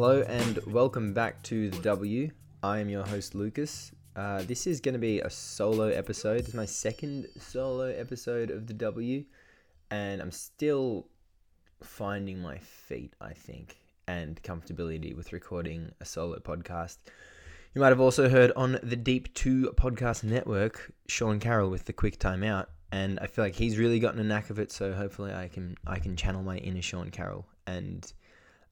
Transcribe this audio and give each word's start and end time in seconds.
Hello 0.00 0.22
and 0.28 0.60
welcome 0.68 1.12
back 1.12 1.42
to 1.42 1.70
the 1.70 1.78
W. 1.78 2.30
I 2.62 2.78
am 2.78 2.88
your 2.88 3.04
host 3.04 3.34
Lukas. 3.34 3.90
Uh, 4.14 4.44
this 4.44 4.64
is 4.68 4.80
going 4.80 4.92
to 4.92 4.98
be 5.00 5.18
a 5.18 5.28
solo 5.28 5.88
episode. 5.88 6.46
Is 6.46 6.54
my 6.54 6.66
second 6.66 7.26
solo 7.40 7.86
episode 7.86 8.52
of 8.52 8.68
the 8.68 8.74
W, 8.74 9.24
and 9.90 10.22
I'm 10.22 10.30
still 10.30 11.08
finding 11.82 12.38
my 12.38 12.58
feet, 12.58 13.14
I 13.20 13.32
think, 13.32 13.76
and 14.06 14.40
comfortability 14.44 15.16
with 15.16 15.32
recording 15.32 15.90
a 16.00 16.04
solo 16.04 16.38
podcast. 16.38 16.98
You 17.74 17.80
might 17.80 17.88
have 17.88 18.00
also 18.00 18.28
heard 18.28 18.52
on 18.54 18.78
the 18.84 18.94
Deep 18.94 19.34
2 19.34 19.72
podcast 19.76 20.22
network, 20.22 20.92
Sean 21.08 21.40
Carroll 21.40 21.70
with 21.70 21.86
the 21.86 21.92
quick 21.92 22.20
timeout, 22.20 22.66
and 22.92 23.18
I 23.18 23.26
feel 23.26 23.44
like 23.44 23.56
he's 23.56 23.78
really 23.78 23.98
gotten 23.98 24.20
a 24.20 24.24
knack 24.24 24.50
of 24.50 24.60
it, 24.60 24.70
so 24.70 24.92
hopefully 24.92 25.34
I 25.34 25.48
can 25.48 25.74
I 25.88 25.98
can 25.98 26.14
channel 26.14 26.44
my 26.44 26.58
inner 26.58 26.82
Sean 26.82 27.10
Carroll 27.10 27.48
and 27.66 28.12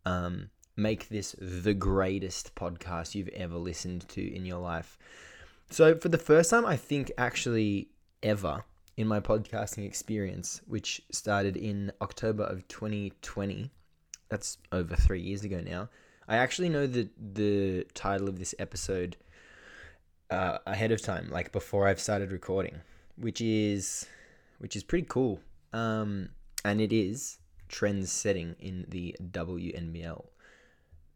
um, 0.05 0.51
make 0.77 1.09
this 1.09 1.35
the 1.39 1.75
greatest 1.75 2.55
podcast 2.55 3.15
you've 3.15 3.29
ever 3.29 3.57
listened 3.57 4.09
to 4.11 4.35
in 4.35 4.45
your 4.45 4.59
life. 4.59 4.99
So, 5.71 5.97
for 5.97 6.09
the 6.09 6.19
first 6.19 6.51
time, 6.51 6.65
I 6.65 6.77
think 6.77 7.11
actually 7.19 7.89
ever 8.23 8.65
in 8.97 9.07
my 9.07 9.21
podcasting 9.21 9.85
experience, 9.87 10.61
which 10.66 11.02
started 11.11 11.57
in 11.57 11.93
October 12.01 12.45
of 12.45 12.66
2020, 12.69 13.71
that's 14.29 14.59
over 14.73 14.97
three 14.97 15.21
years 15.21 15.45
ago 15.45 15.61
now, 15.61 15.89
I 16.29 16.37
actually 16.37 16.69
know 16.69 16.87
the, 16.87 17.09
the 17.33 17.85
title 17.95 18.29
of 18.29 18.38
this 18.38 18.55
episode 18.59 19.16
uh, 20.30 20.59
ahead 20.66 20.93
of 20.93 21.02
time, 21.02 21.29
like 21.30 21.52
before 21.52 21.87
I've 21.87 22.01
started 22.01 22.33
recording, 22.33 22.80
which 23.16 23.41
is 23.41 24.07
which 24.59 24.74
is 24.74 24.83
pretty 24.83 25.07
cool. 25.09 25.41
Um, 25.73 26.30
and 26.65 26.80
it 26.80 26.93
is 26.93 27.38
trends 27.69 28.11
setting 28.11 28.57
in 28.59 28.87
the 28.88 29.15
WNBL. 29.23 30.24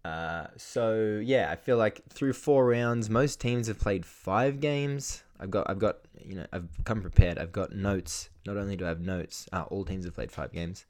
Uh, 0.04 0.46
so 0.56 1.20
yeah, 1.22 1.50
I 1.50 1.56
feel 1.56 1.76
like 1.76 2.02
through 2.08 2.32
four 2.32 2.66
rounds, 2.66 3.10
most 3.10 3.40
teams 3.40 3.66
have 3.68 3.78
played 3.78 4.06
five 4.06 4.60
games. 4.60 5.22
I've 5.38 5.50
got, 5.50 5.68
I've 5.68 5.78
got, 5.78 5.98
you 6.22 6.36
know, 6.36 6.46
I've 6.52 6.68
come 6.84 7.00
prepared. 7.00 7.38
I've 7.38 7.52
got 7.52 7.72
notes. 7.72 8.28
Not 8.46 8.56
only 8.56 8.76
do 8.76 8.84
I 8.84 8.88
have 8.88 9.00
notes, 9.00 9.48
uh, 9.52 9.62
all 9.68 9.84
teams 9.84 10.04
have 10.04 10.14
played 10.14 10.32
five 10.32 10.52
games. 10.52 10.86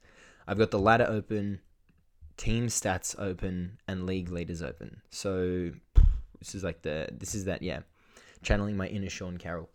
I've 0.47 0.57
got 0.57 0.71
the 0.71 0.79
ladder 0.79 1.05
open, 1.07 1.59
team 2.37 2.67
stats 2.67 3.15
open, 3.17 3.77
and 3.87 4.05
league 4.05 4.29
leaders 4.29 4.61
open. 4.61 5.01
So 5.09 5.71
this 6.39 6.55
is 6.55 6.63
like 6.63 6.81
the, 6.81 7.09
this 7.11 7.35
is 7.35 7.45
that, 7.45 7.61
yeah, 7.61 7.81
channeling 8.41 8.75
my 8.75 8.87
inner 8.87 9.09
Sean 9.09 9.37
Carroll. 9.37 9.69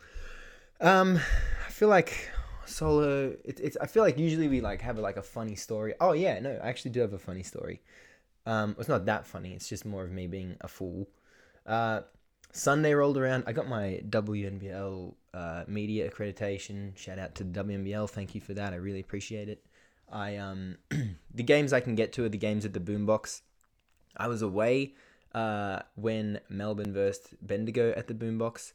Um, 0.80 1.18
I 1.66 1.70
feel 1.70 1.88
like 1.88 2.30
solo. 2.66 3.34
It, 3.44 3.60
it's. 3.60 3.76
I 3.80 3.86
feel 3.86 4.02
like 4.02 4.18
usually 4.18 4.48
we 4.48 4.60
like 4.60 4.82
have 4.82 4.98
like 4.98 5.16
a 5.16 5.22
funny 5.22 5.54
story. 5.54 5.94
Oh 6.00 6.12
yeah, 6.12 6.38
no, 6.40 6.58
I 6.62 6.68
actually 6.68 6.90
do 6.90 7.00
have 7.00 7.12
a 7.12 7.18
funny 7.18 7.42
story. 7.42 7.80
Um, 8.46 8.76
it's 8.78 8.88
not 8.88 9.06
that 9.06 9.26
funny. 9.26 9.52
It's 9.52 9.68
just 9.68 9.84
more 9.84 10.04
of 10.04 10.12
me 10.12 10.26
being 10.26 10.56
a 10.60 10.68
fool. 10.68 11.08
Uh, 11.66 12.02
Sunday 12.52 12.94
rolled 12.94 13.18
around. 13.18 13.44
I 13.46 13.52
got 13.52 13.68
my 13.68 14.00
WNBL 14.08 15.14
uh, 15.34 15.64
media 15.66 16.10
accreditation. 16.10 16.96
Shout 16.96 17.18
out 17.18 17.34
to 17.34 17.44
the 17.44 17.62
WNBL. 17.62 18.08
Thank 18.08 18.34
you 18.34 18.40
for 18.40 18.54
that. 18.54 18.72
I 18.72 18.76
really 18.76 19.00
appreciate 19.00 19.48
it. 19.48 19.64
I 20.10 20.36
um, 20.36 20.78
the 21.34 21.42
games 21.42 21.72
I 21.72 21.80
can 21.80 21.94
get 21.94 22.12
to 22.14 22.24
are 22.24 22.28
the 22.28 22.38
games 22.38 22.64
at 22.64 22.72
the 22.72 22.80
Boombox. 22.80 23.42
I 24.16 24.28
was 24.28 24.40
away 24.40 24.94
uh, 25.34 25.80
when 25.96 26.40
Melbourne 26.48 26.92
versed 26.92 27.34
Bendigo 27.46 27.92
at 27.96 28.06
the 28.06 28.14
Boombox, 28.14 28.72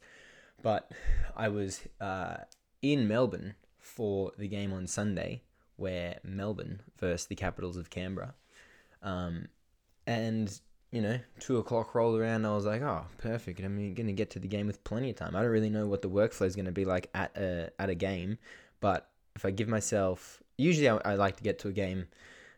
but 0.62 0.92
I 1.36 1.48
was 1.48 1.80
uh, 2.00 2.36
in 2.82 3.08
Melbourne 3.08 3.54
for 3.80 4.32
the 4.38 4.46
game 4.46 4.72
on 4.72 4.86
Sunday 4.86 5.42
where 5.76 6.20
Melbourne 6.22 6.82
versed 7.00 7.28
the 7.28 7.34
Capitals 7.34 7.76
of 7.76 7.90
Canberra. 7.90 8.34
Um, 9.02 9.48
and 10.06 10.60
you 10.92 11.00
know, 11.00 11.18
two 11.40 11.56
o'clock 11.56 11.94
rolled 11.94 12.20
around. 12.20 12.44
I 12.44 12.54
was 12.54 12.66
like, 12.66 12.82
oh, 12.82 13.06
perfect. 13.16 13.60
I'm 13.60 13.94
going 13.94 14.06
to 14.06 14.12
get 14.12 14.28
to 14.30 14.38
the 14.38 14.46
game 14.46 14.66
with 14.66 14.84
plenty 14.84 15.08
of 15.08 15.16
time. 15.16 15.34
I 15.34 15.40
don't 15.40 15.50
really 15.50 15.70
know 15.70 15.86
what 15.86 16.02
the 16.02 16.10
workflow 16.10 16.44
is 16.44 16.54
going 16.54 16.66
to 16.66 16.72
be 16.72 16.84
like 16.84 17.08
at 17.14 17.34
a 17.36 17.70
at 17.78 17.88
a 17.88 17.94
game, 17.94 18.38
but 18.80 19.08
if 19.34 19.46
I 19.46 19.50
give 19.50 19.68
myself, 19.68 20.42
usually 20.58 20.88
I, 20.90 20.96
I 21.04 21.14
like 21.14 21.36
to 21.36 21.42
get 21.42 21.58
to 21.60 21.68
a 21.68 21.72
game 21.72 22.08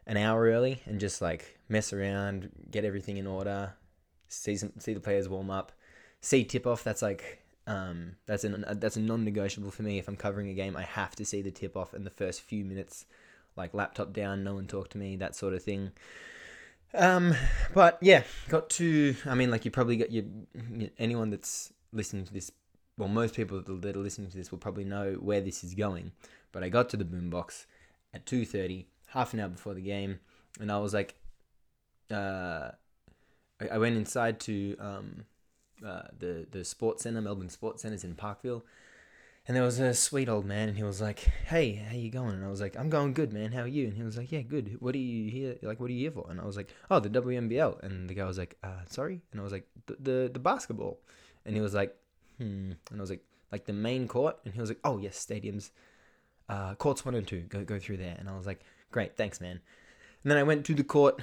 an 0.07 0.17
hour 0.17 0.45
early 0.45 0.83
and 0.85 0.99
just 1.01 1.23
like 1.23 1.59
mess 1.69 1.93
around, 1.93 2.51
get 2.71 2.85
everything 2.85 3.17
in 3.17 3.27
order, 3.27 3.73
see 4.29 4.57
some, 4.57 4.73
see 4.79 4.93
the 4.93 5.01
players 5.01 5.29
warm 5.29 5.51
up, 5.51 5.71
see 6.21 6.45
tip 6.45 6.67
off. 6.67 6.83
That's 6.83 7.03
like 7.03 7.41
um, 7.69 8.17
that's 8.27 8.43
an 8.43 8.65
that's 8.79 8.97
a 8.97 9.01
non-negotiable 9.01 9.71
for 9.71 9.85
me. 9.85 9.99
If 9.99 10.09
I'm 10.09 10.17
covering 10.17 10.49
a 10.49 10.55
game, 10.55 10.77
I 10.77 10.83
have 10.83 11.15
to 11.17 11.25
see 11.25 11.41
the 11.41 11.53
tip 11.53 11.77
off 11.77 11.95
in 11.95 12.03
the 12.03 12.11
first 12.11 12.43
few 12.43 12.65
minutes, 12.65 13.07
like 13.57 13.75
laptop 13.75 14.13
down, 14.13 14.43
no 14.43 14.55
one 14.55 14.67
talk 14.67 14.91
to 14.91 14.99
me, 14.99 15.15
that 15.17 15.37
sort 15.37 15.55
of 15.55 15.63
thing. 15.63 15.93
Um, 16.95 17.35
but 17.75 17.99
yeah, 18.01 18.23
got 18.49 18.71
to. 18.71 19.17
I 19.27 19.35
mean, 19.35 19.51
like 19.51 19.65
you 19.65 19.71
probably 19.71 19.97
got 19.97 20.13
your 20.13 20.25
anyone 20.99 21.31
that's 21.31 21.73
listening 21.93 22.25
to 22.27 22.33
this. 22.33 22.51
Well, 22.97 23.09
most 23.09 23.35
people 23.35 23.61
that 23.61 23.97
are 23.97 24.01
listening 24.01 24.31
to 24.31 24.37
this 24.37 24.51
will 24.51 24.59
probably 24.59 24.85
know 24.85 25.15
where 25.15 25.41
this 25.41 25.65
is 25.65 25.75
going. 25.75 26.13
But 26.53 26.63
I 26.63 26.69
got 26.69 26.89
to 26.91 26.97
the 26.97 27.05
boombox 27.05 27.67
at 28.13 28.27
two 28.27 28.45
thirty, 28.45 28.87
half 29.09 29.35
an 29.35 29.41
hour 29.41 29.49
before 29.49 29.75
the 29.75 29.81
game, 29.81 30.21
and 30.61 30.71
I 30.71 30.79
was 30.79 30.95
like, 30.95 31.17
uh, 32.11 32.71
I, 33.61 33.69
I 33.73 33.79
went 33.79 33.97
inside 33.97 34.39
to 34.41 34.77
um, 34.79 35.25
uh, 35.85 36.03
the 36.17 36.47
the 36.51 36.65
sports 36.65 37.03
center, 37.03 37.21
Melbourne 37.21 37.49
Sports 37.49 37.83
Center's 37.83 38.05
in 38.05 38.15
Parkville, 38.15 38.65
and 39.47 39.55
there 39.55 39.63
was 39.63 39.79
a 39.79 39.93
sweet 39.93 40.29
old 40.29 40.47
man, 40.47 40.69
and 40.69 40.77
he 40.77 40.83
was 40.83 41.03
like, 41.03 41.19
"Hey, 41.19 41.75
how 41.75 41.95
you 41.95 42.11
going?" 42.11 42.35
And 42.35 42.45
I 42.45 42.49
was 42.49 42.63
like, 42.63 42.77
"I'm 42.79 42.89
going 42.89 43.13
good, 43.13 43.33
man. 43.33 43.53
How 43.53 43.63
are 43.63 43.69
you?" 43.69 43.87
And 43.87 43.97
he 43.97 44.03
was 44.03 44.17
like, 44.17 44.33
"Yeah, 44.33 44.41
good. 44.41 44.81
What 44.81 44.95
are 44.95 44.99
you 44.99 45.31
here? 45.31 45.57
Like, 45.61 45.81
what 45.81 45.91
are 45.91 45.93
you 45.93 46.01
here 46.01 46.13
for?" 46.13 46.27
And 46.31 46.41
I 46.41 46.45
was 46.45 46.57
like, 46.57 46.73
"Oh, 46.91 46.99
the 46.99 47.11
WNBL." 47.11 47.83
And 47.83 48.09
the 48.09 48.15
guy 48.15 48.25
was 48.25 48.39
like, 48.39 48.57
uh, 48.63 48.85
"Sorry." 48.89 49.21
And 49.33 49.41
I 49.41 49.45
was 49.45 49.53
like, 49.53 49.67
"The 49.87 50.31
the, 50.33 50.39
basketball." 50.39 50.99
And 51.45 51.55
he 51.55 51.61
was 51.61 51.75
like, 51.75 51.95
"Hmm." 52.39 52.73
And 52.91 52.99
I 52.99 53.01
was 53.01 53.11
like, 53.11 53.23
"Like 53.53 53.67
the 53.67 53.75
main 53.75 54.09
court?" 54.09 54.39
And 54.45 54.55
he 54.55 54.61
was 54.61 54.71
like, 54.71 54.81
"Oh 54.83 54.97
yes, 54.99 55.25
stadiums, 55.25 55.71
uh, 56.49 56.75
courts 56.77 57.05
one 57.05 57.15
and 57.15 57.29
two. 57.29 57.41
Go 57.43 57.65
go 57.65 57.79
through 57.79 57.99
there." 57.99 58.17
And 58.19 58.31
I 58.31 58.37
was 58.37 58.47
like, 58.47 58.61
"Great, 58.93 59.17
thanks, 59.17 59.43
man." 59.43 59.61
And 60.23 60.31
then 60.31 60.39
I 60.39 60.43
went 60.43 60.65
to 60.67 60.75
the 60.75 60.85
court, 60.85 61.21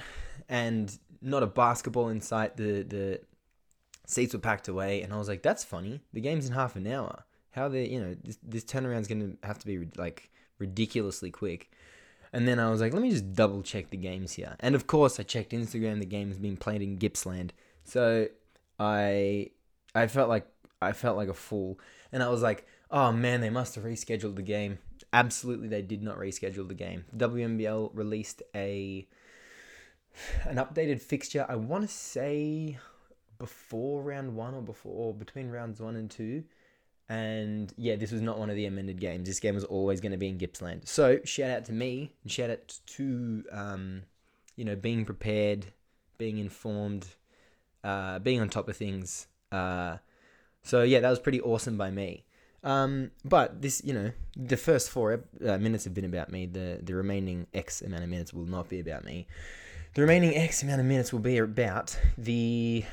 and 0.48 0.96
not 1.20 1.42
a 1.42 1.48
basketball 1.48 2.08
in 2.08 2.20
sight. 2.20 2.56
The 2.56 2.82
the 2.82 3.20
seats 4.06 4.32
were 4.32 4.38
packed 4.40 4.68
away, 4.68 5.02
and 5.02 5.12
I 5.12 5.18
was 5.18 5.28
like, 5.28 5.42
"That's 5.42 5.64
funny. 5.64 6.02
The 6.12 6.20
game's 6.20 6.46
in 6.46 6.52
half 6.52 6.76
an 6.76 6.86
hour." 6.86 7.24
How 7.52 7.68
they 7.68 7.86
you 7.86 8.00
know 8.00 8.16
this, 8.22 8.38
this 8.42 8.64
turnaround's 8.64 9.08
going 9.08 9.20
to 9.20 9.46
have 9.46 9.58
to 9.58 9.66
be 9.66 9.88
like 9.96 10.30
ridiculously 10.58 11.30
quick. 11.30 11.70
And 12.34 12.48
then 12.48 12.58
i 12.58 12.70
was 12.70 12.80
like 12.80 12.92
let 12.92 13.02
me 13.02 13.10
just 13.10 13.34
double 13.34 13.62
check 13.62 13.90
the 13.90 13.96
games 13.96 14.32
here. 14.32 14.56
And 14.60 14.74
of 14.74 14.86
course 14.86 15.20
i 15.20 15.22
checked 15.22 15.52
instagram 15.52 16.00
the 16.00 16.06
game 16.06 16.28
has 16.28 16.38
been 16.38 16.56
played 16.56 16.82
in 16.82 16.96
gippsland. 16.96 17.52
So 17.84 18.28
i 18.78 19.50
i 19.94 20.06
felt 20.06 20.28
like 20.28 20.46
i 20.80 20.92
felt 20.92 21.16
like 21.16 21.28
a 21.28 21.34
fool. 21.34 21.78
And 22.10 22.22
i 22.22 22.28
was 22.28 22.42
like 22.42 22.66
oh 22.90 23.12
man 23.12 23.40
they 23.40 23.50
must 23.50 23.74
have 23.76 23.84
rescheduled 23.84 24.36
the 24.36 24.42
game. 24.42 24.78
Absolutely 25.12 25.68
they 25.68 25.82
did 25.82 26.02
not 26.02 26.18
reschedule 26.18 26.66
the 26.66 26.74
game. 26.74 27.04
WNBL 27.16 27.90
released 27.94 28.42
a 28.54 29.06
an 30.44 30.56
updated 30.56 31.00
fixture 31.00 31.46
i 31.48 31.56
want 31.56 31.82
to 31.82 31.88
say 31.88 32.76
before 33.38 34.02
round 34.02 34.36
one 34.36 34.54
or 34.54 34.60
before 34.60 34.92
or 34.92 35.14
between 35.14 35.48
rounds 35.48 35.80
one 35.80 35.96
and 35.96 36.10
two 36.10 36.44
and 37.12 37.74
yeah, 37.76 37.96
this 37.96 38.10
was 38.10 38.22
not 38.22 38.38
one 38.38 38.48
of 38.48 38.56
the 38.56 38.64
amended 38.64 38.98
games. 38.98 39.28
This 39.28 39.38
game 39.38 39.54
was 39.54 39.64
always 39.64 40.00
going 40.00 40.12
to 40.12 40.18
be 40.18 40.28
in 40.28 40.38
Gippsland. 40.38 40.88
So 40.88 41.18
shout 41.24 41.50
out 41.50 41.66
to 41.66 41.72
me 41.72 42.14
and 42.22 42.32
shout 42.32 42.48
out 42.48 42.78
to 42.86 43.44
um, 43.52 44.02
you 44.56 44.64
know 44.64 44.76
being 44.76 45.04
prepared, 45.04 45.66
being 46.16 46.38
informed, 46.38 47.06
uh, 47.84 48.18
being 48.20 48.40
on 48.40 48.48
top 48.48 48.66
of 48.66 48.78
things. 48.78 49.26
Uh, 49.50 49.98
so 50.62 50.82
yeah, 50.82 51.00
that 51.00 51.10
was 51.10 51.18
pretty 51.18 51.40
awesome 51.42 51.76
by 51.76 51.90
me. 51.90 52.24
Um, 52.64 53.10
but 53.26 53.60
this, 53.60 53.82
you 53.84 53.92
know, 53.92 54.12
the 54.34 54.56
first 54.56 54.88
four 54.88 55.22
uh, 55.46 55.58
minutes 55.58 55.84
have 55.84 55.92
been 55.92 56.06
about 56.06 56.32
me. 56.32 56.46
The 56.46 56.80
the 56.82 56.94
remaining 56.94 57.46
X 57.52 57.82
amount 57.82 58.04
of 58.04 58.08
minutes 58.08 58.32
will 58.32 58.46
not 58.46 58.70
be 58.70 58.80
about 58.80 59.04
me. 59.04 59.26
The 59.92 60.00
remaining 60.00 60.34
X 60.34 60.62
amount 60.62 60.80
of 60.80 60.86
minutes 60.86 61.12
will 61.12 61.20
be 61.20 61.36
about 61.36 61.98
the 62.16 62.86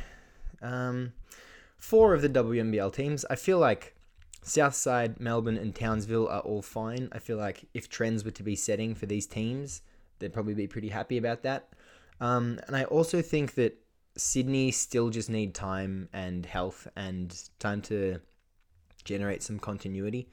um, 0.61 1.13
four 1.77 2.13
of 2.13 2.21
the 2.21 2.27
WNBL 2.27 2.93
teams. 2.93 3.23
I 3.29 3.35
feel 3.35 3.59
like 3.59 3.95
Southside, 4.41 5.19
Melbourne, 5.19 5.57
and 5.57 5.75
Townsville 5.75 6.27
are 6.27 6.41
all 6.41 6.61
fine. 6.61 7.09
I 7.11 7.19
feel 7.19 7.37
like 7.37 7.67
if 7.73 7.89
trends 7.89 8.23
were 8.23 8.31
to 8.31 8.43
be 8.43 8.55
setting 8.55 8.95
for 8.95 9.05
these 9.05 9.27
teams, 9.27 9.81
they'd 10.19 10.33
probably 10.33 10.53
be 10.53 10.67
pretty 10.67 10.89
happy 10.89 11.17
about 11.17 11.43
that. 11.43 11.69
Um, 12.21 12.59
and 12.67 12.75
I 12.75 12.83
also 12.85 13.21
think 13.21 13.55
that 13.55 13.77
Sydney 14.17 14.71
still 14.71 15.09
just 15.09 15.29
need 15.29 15.53
time 15.53 16.09
and 16.13 16.45
health 16.45 16.87
and 16.95 17.35
time 17.59 17.81
to 17.83 18.19
generate 19.03 19.43
some 19.43 19.59
continuity. 19.59 20.29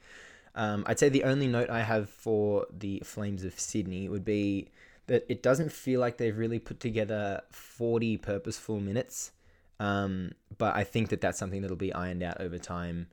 Um, 0.55 0.83
I'd 0.87 0.99
say 0.99 1.09
the 1.09 1.23
only 1.23 1.47
note 1.47 1.69
I 1.69 1.81
have 1.81 2.09
for 2.09 2.65
the 2.75 3.01
Flames 3.05 3.43
of 3.43 3.59
Sydney 3.59 4.09
would 4.09 4.25
be 4.25 4.69
that 5.05 5.25
it 5.29 5.41
doesn't 5.41 5.71
feel 5.71 5.99
like 5.99 6.17
they've 6.17 6.37
really 6.37 6.59
put 6.59 6.79
together 6.79 7.41
40 7.51 8.17
purposeful 8.17 8.79
minutes. 8.79 9.31
Um, 9.79 10.31
but 10.57 10.75
I 10.75 10.83
think 10.83 11.09
that 11.09 11.21
that's 11.21 11.37
something 11.37 11.61
that'll 11.61 11.77
be 11.77 11.93
ironed 11.93 12.23
out 12.23 12.41
over 12.41 12.57
time 12.57 13.07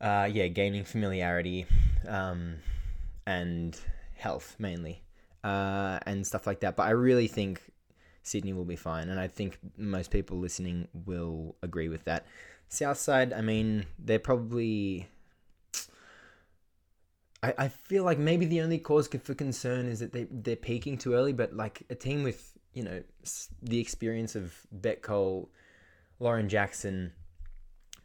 uh, 0.00 0.28
yeah, 0.30 0.48
gaining 0.48 0.84
familiarity 0.84 1.66
um, 2.08 2.56
and 3.26 3.78
health 4.14 4.56
mainly 4.58 5.02
uh, 5.42 5.98
and 6.06 6.26
stuff 6.26 6.46
like 6.46 6.60
that. 6.60 6.76
But 6.76 6.84
I 6.84 6.90
really 6.90 7.28
think 7.28 7.60
Sydney 8.22 8.52
will 8.52 8.64
be 8.64 8.76
fine. 8.76 9.08
And 9.08 9.20
I 9.20 9.28
think 9.28 9.58
most 9.76 10.10
people 10.10 10.38
listening 10.38 10.88
will 11.06 11.54
agree 11.62 11.88
with 11.88 12.04
that. 12.04 12.26
Southside, 12.68 13.32
I 13.32 13.42
mean, 13.42 13.86
they're 13.98 14.18
probably. 14.18 15.08
I, 17.42 17.54
I 17.58 17.68
feel 17.68 18.04
like 18.04 18.18
maybe 18.18 18.46
the 18.46 18.62
only 18.62 18.78
cause 18.78 19.06
for 19.06 19.34
concern 19.34 19.86
is 19.86 20.00
that 20.00 20.12
they, 20.12 20.26
they're 20.30 20.56
peaking 20.56 20.96
too 20.96 21.12
early, 21.12 21.34
but 21.34 21.52
like 21.52 21.82
a 21.90 21.94
team 21.94 22.22
with, 22.22 22.58
you 22.72 22.82
know, 22.82 23.02
the 23.62 23.78
experience 23.78 24.34
of 24.34 24.54
Bec 24.72 25.02
Cole, 25.02 25.50
Lauren 26.18 26.48
Jackson, 26.48 27.12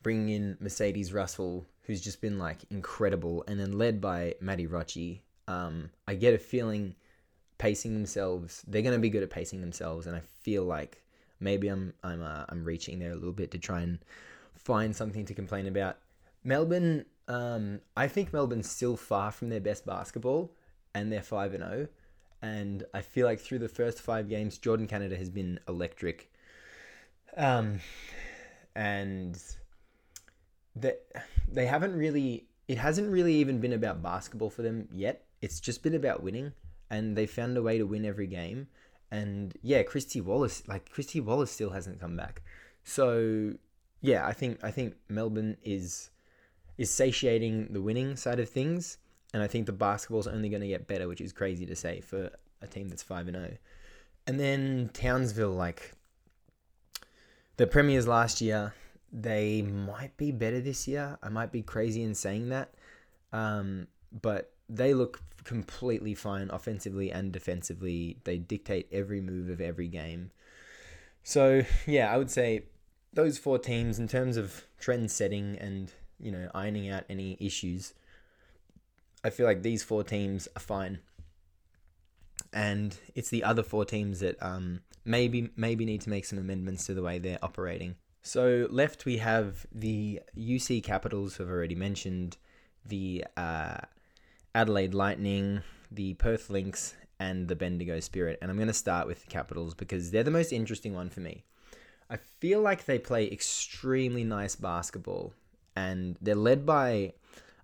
bringing 0.04 0.30
in 0.30 0.58
Mercedes 0.60 1.14
Russell, 1.14 1.66
who's 1.90 2.02
just 2.02 2.22
been 2.22 2.38
like 2.38 2.60
incredible, 2.70 3.44
and 3.48 3.60
then 3.60 3.80
led 3.80 4.00
by 4.00 4.36
Maddie 4.40 4.68
Rocci. 4.68 5.22
Um, 5.48 5.90
I 6.08 6.14
get 6.14 6.36
a 6.36 6.38
feeling 6.38 6.94
pacing 7.58 7.96
themselves, 7.96 8.64
they're 8.68 8.84
going 8.84 8.94
to 8.94 9.00
be 9.00 9.10
good 9.10 9.24
at 9.24 9.32
pacing 9.32 9.60
themselves, 9.60 10.06
and 10.06 10.16
I 10.16 10.22
feel 10.44 10.64
like 10.64 11.02
maybe 11.40 11.68
I'm 11.68 11.96
I'm 12.04 12.22
uh, 12.22 12.46
I'm 12.48 12.64
reaching 12.64 13.00
there 13.00 13.12
a 13.12 13.16
little 13.16 13.32
bit 13.32 13.50
to 13.52 13.58
try 13.58 13.82
and 13.82 13.98
find 14.56 14.96
something 14.96 15.26
to 15.26 15.34
complain 15.34 15.66
about. 15.66 15.98
Melbourne, 16.44 17.06
um, 17.28 17.82
I 17.98 18.08
think 18.08 18.32
Melbourne's 18.32 18.70
still 18.70 18.96
far 18.96 19.32
from 19.32 19.50
their 19.50 19.60
best 19.60 19.84
basketball, 19.84 20.52
and 20.94 21.12
they're 21.12 21.24
five 21.24 21.56
and 21.56 21.64
zero. 21.64 21.88
Oh, 21.88 21.96
and 22.44 22.86
I 22.94 23.02
feel 23.02 23.26
like 23.26 23.40
through 23.40 23.60
the 23.60 23.68
first 23.68 24.00
five 24.00 24.30
games, 24.30 24.60
Jordan 24.60 24.86
Canada 24.86 25.18
has 25.18 25.32
been 25.32 25.60
electric. 25.68 26.32
Um, 27.36 27.80
and 28.76 29.42
that 30.82 31.02
they 31.52 31.66
haven't 31.66 31.96
really 31.96 32.48
it 32.68 32.78
hasn't 32.78 33.12
really 33.12 33.34
even 33.36 33.60
been 33.60 33.74
about 33.74 34.04
basketball 34.04 34.50
for 34.50 34.62
them 34.62 34.88
yet. 34.92 35.26
It's 35.42 35.60
just 35.60 35.82
been 35.82 35.96
about 35.96 36.22
winning 36.22 36.54
and 36.90 37.16
they 37.16 37.26
found 37.26 37.58
a 37.58 37.64
way 37.64 37.78
to 37.78 37.86
win 37.86 38.06
every 38.06 38.28
game. 38.28 38.68
And 39.12 39.58
yeah, 39.64 39.84
Kristy 39.84 40.22
Wallace 40.22 40.68
like 40.68 40.94
Kristy 40.94 41.24
Wallace 41.24 41.52
still 41.52 41.72
hasn't 41.72 42.00
come 42.00 42.16
back. 42.16 42.42
So 42.84 43.54
yeah, 44.02 44.26
I 44.26 44.34
think 44.34 44.64
I 44.64 44.72
think 44.72 44.96
Melbourne 45.08 45.58
is 45.64 46.12
is 46.78 46.90
satiating 46.90 47.68
the 47.74 47.82
winning 47.82 48.16
side 48.16 48.40
of 48.40 48.50
things. 48.50 48.98
And 49.34 49.44
I 49.44 49.48
think 49.48 49.66
the 49.66 49.74
basketball's 49.74 50.28
only 50.28 50.50
going 50.50 50.62
to 50.62 50.68
get 50.68 50.88
better, 50.88 51.08
which 51.08 51.22
is 51.22 51.32
crazy 51.32 51.66
to 51.68 51.76
say 51.76 52.02
for 52.02 52.32
a 52.62 52.68
team 52.68 52.90
that's 52.90 53.04
5 53.04 53.28
and 53.28 53.38
0. 53.38 53.58
And 54.26 54.40
then 54.40 54.90
Townsville, 54.94 55.52
like 55.52 55.94
the 57.58 57.68
premiers 57.68 58.08
last 58.08 58.42
year, 58.42 58.74
they 59.12 59.62
might 59.62 60.16
be 60.18 60.32
better 60.32 60.62
this 60.62 60.88
year. 60.88 61.18
I 61.22 61.30
might 61.30 61.52
be 61.52 61.62
crazy 61.62 62.04
in 62.04 62.16
saying 62.16 62.50
that. 62.50 62.74
Um, 63.32 63.88
but 64.22 64.52
they 64.68 64.94
look 64.94 65.22
completely 65.44 66.14
fine 66.14 66.50
offensively 66.52 67.12
and 67.12 67.32
defensively. 67.32 68.18
They 68.24 68.38
dictate 68.38 68.88
every 68.92 69.22
move 69.22 69.50
of 69.50 69.62
every 69.62 69.88
game. 69.88 70.32
So, 71.24 71.64
yeah, 71.86 72.14
I 72.14 72.18
would 72.18 72.32
say 72.32 72.64
those 73.14 73.38
four 73.38 73.60
teams, 73.60 74.00
in 74.00 74.08
terms 74.08 74.38
of 74.38 74.66
trend 74.80 75.12
setting 75.12 75.58
and, 75.60 75.92
you 76.20 76.32
know, 76.32 76.50
ironing 76.54 76.90
out 76.90 77.04
any 77.10 77.38
issues, 77.40 77.94
I 79.24 79.30
feel 79.30 79.46
like 79.46 79.64
these 79.64 79.84
four 79.84 80.04
teams 80.04 80.48
are 80.56 80.62
fine. 80.62 81.00
And 82.54 82.98
it's 83.16 83.30
the 83.30 83.44
other 83.44 83.64
four 83.64 83.86
teams 83.86 84.22
that 84.22 84.42
um, 84.42 84.82
maybe 85.06 85.52
maybe 85.56 85.86
need 85.86 86.02
to 86.02 86.10
make 86.10 86.26
some 86.26 86.40
amendments 86.40 86.86
to 86.86 86.94
the 86.94 87.04
way 87.04 87.20
they're 87.20 87.44
operating. 87.44 87.96
So 88.22 88.68
left 88.70 89.06
we 89.06 89.18
have 89.18 89.66
the 89.72 90.22
UC 90.38 90.84
Capitals, 90.84 91.36
who 91.36 91.44
I've 91.44 91.50
already 91.50 91.76
mentioned, 91.76 92.38
the 92.86 93.26
uh, 93.38 93.78
Adelaide 94.54 94.94
Lightning, 94.94 95.62
the 95.92 96.16
Perth 96.16 96.50
Lynx, 96.50 96.96
and 97.20 97.48
the 97.48 97.56
Bendigo 97.56 98.00
Spirit. 98.00 98.40
And 98.42 98.52
I'm 98.52 98.58
going 98.58 98.68
to 98.68 98.74
start 98.74 99.08
with 99.08 99.24
the 99.24 99.32
Capitals 99.32 99.74
because 99.74 100.12
they're 100.12 100.24
the 100.24 100.32
most 100.32 100.52
interesting 100.52 100.94
one 100.94 101.10
for 101.10 101.22
me. 101.22 101.44
I 102.10 102.18
feel 102.18 102.62
like 102.62 102.86
they 102.86 103.00
play 103.00 103.30
extremely 103.32 104.24
nice 104.24 104.56
basketball, 104.56 105.34
and 105.76 106.18
they're 106.22 106.36
led 106.36 106.66
by. 106.66 107.14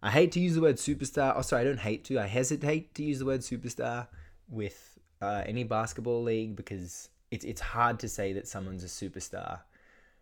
I 0.03 0.11
hate 0.11 0.31
to 0.33 0.39
use 0.39 0.53
the 0.53 0.61
word 0.61 0.75
superstar. 0.75 1.33
Oh, 1.35 1.41
sorry, 1.41 1.61
I 1.61 1.65
don't 1.65 1.79
hate 1.79 2.03
to. 2.05 2.19
I 2.19 2.27
hesitate 2.27 2.93
to 2.95 3.03
use 3.03 3.19
the 3.19 3.25
word 3.25 3.41
superstar 3.41 4.07
with 4.47 4.99
uh, 5.21 5.41
any 5.45 5.63
basketball 5.63 6.21
league 6.21 6.55
because 6.55 7.09
it's 7.31 7.43
it's 7.43 7.61
hard 7.61 7.99
to 7.99 8.07
say 8.07 8.33
that 8.33 8.47
someone's 8.47 8.83
a 8.83 8.87
superstar 8.87 9.61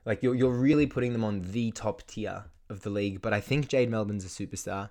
like 0.06 0.24
you're 0.24 0.36
you're 0.36 0.52
really 0.52 0.88
putting 0.88 1.14
them 1.14 1.24
on 1.24 1.42
the 1.52 1.72
top 1.72 2.06
tier 2.08 2.46
of 2.70 2.82
the 2.82 2.90
league. 2.90 3.22
But 3.22 3.34
I 3.34 3.42
think 3.42 3.68
Jade 3.68 3.90
Melbourne's 3.90 4.26
a 4.26 4.28
superstar, 4.28 4.90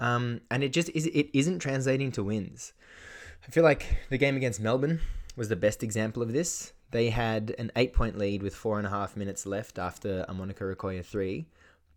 um, 0.00 0.40
and 0.50 0.62
it 0.62 0.72
just 0.72 0.90
is 0.90 1.06
it 1.06 1.28
isn't 1.32 1.60
translating 1.60 2.12
to 2.12 2.24
wins. 2.24 2.72
I 3.46 3.50
feel 3.50 3.64
like 3.64 3.98
the 4.08 4.18
game 4.18 4.36
against 4.36 4.60
Melbourne 4.60 5.00
was 5.36 5.48
the 5.48 5.56
best 5.56 5.82
example 5.82 6.22
of 6.22 6.32
this. 6.32 6.72
They 6.90 7.10
had 7.10 7.54
an 7.58 7.72
eight 7.76 7.92
point 7.92 8.16
lead 8.16 8.42
with 8.42 8.54
four 8.54 8.78
and 8.78 8.86
a 8.86 8.90
half 8.90 9.16
minutes 9.16 9.46
left 9.46 9.78
after 9.78 10.24
a 10.28 10.34
Monica 10.34 10.64
Okoye 10.64 11.04
three. 11.04 11.46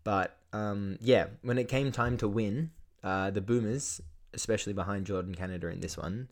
But 0.03 0.37
um, 0.53 0.97
yeah, 1.01 1.27
when 1.41 1.57
it 1.57 1.67
came 1.67 1.91
time 1.91 2.17
to 2.17 2.27
win, 2.27 2.71
uh, 3.03 3.29
the 3.29 3.41
Boomers, 3.41 4.01
especially 4.33 4.73
behind 4.73 5.05
Jordan 5.05 5.35
Canada 5.35 5.67
in 5.67 5.81
this 5.81 5.97
one, 5.97 6.29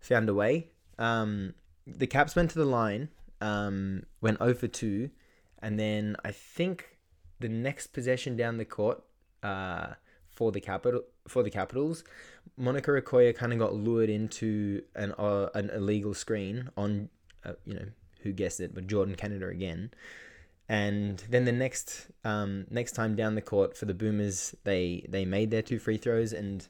found 0.00 0.28
a 0.28 0.34
way. 0.34 0.68
Um, 0.98 1.54
the 1.86 2.06
Caps 2.06 2.36
went 2.36 2.50
to 2.50 2.58
the 2.58 2.64
line, 2.64 3.08
um, 3.40 4.04
went 4.20 4.38
0 4.38 4.54
for 4.54 4.68
2, 4.68 5.10
and 5.64 5.80
then 5.80 6.14
I 6.22 6.30
think 6.30 6.98
the 7.40 7.48
next 7.48 7.88
possession 7.88 8.36
down 8.36 8.58
the 8.58 8.66
court 8.66 9.02
uh, 9.42 9.94
for 10.28 10.52
the 10.52 10.60
capital 10.60 11.02
for 11.26 11.42
the 11.42 11.50
Capitals, 11.50 12.04
Monica 12.58 12.90
Okoye 12.90 13.34
kind 13.34 13.50
of 13.50 13.58
got 13.58 13.72
lured 13.72 14.10
into 14.10 14.82
an 14.94 15.12
uh, 15.12 15.48
an 15.54 15.70
illegal 15.70 16.12
screen 16.12 16.68
on 16.76 17.08
uh, 17.46 17.54
you 17.64 17.74
know 17.74 17.86
who 18.20 18.32
guessed 18.32 18.60
it, 18.60 18.74
but 18.74 18.86
Jordan 18.86 19.14
Canada 19.14 19.48
again. 19.48 19.90
And 20.68 21.22
then 21.30 21.46
the 21.46 21.52
next 21.52 22.08
um, 22.24 22.66
next 22.70 22.92
time 22.92 23.16
down 23.16 23.34
the 23.34 23.42
court 23.42 23.74
for 23.74 23.86
the 23.86 23.94
Boomers, 23.94 24.54
they 24.64 25.06
they 25.08 25.24
made 25.24 25.50
their 25.50 25.62
two 25.62 25.78
free 25.78 25.96
throws, 25.96 26.34
and 26.34 26.68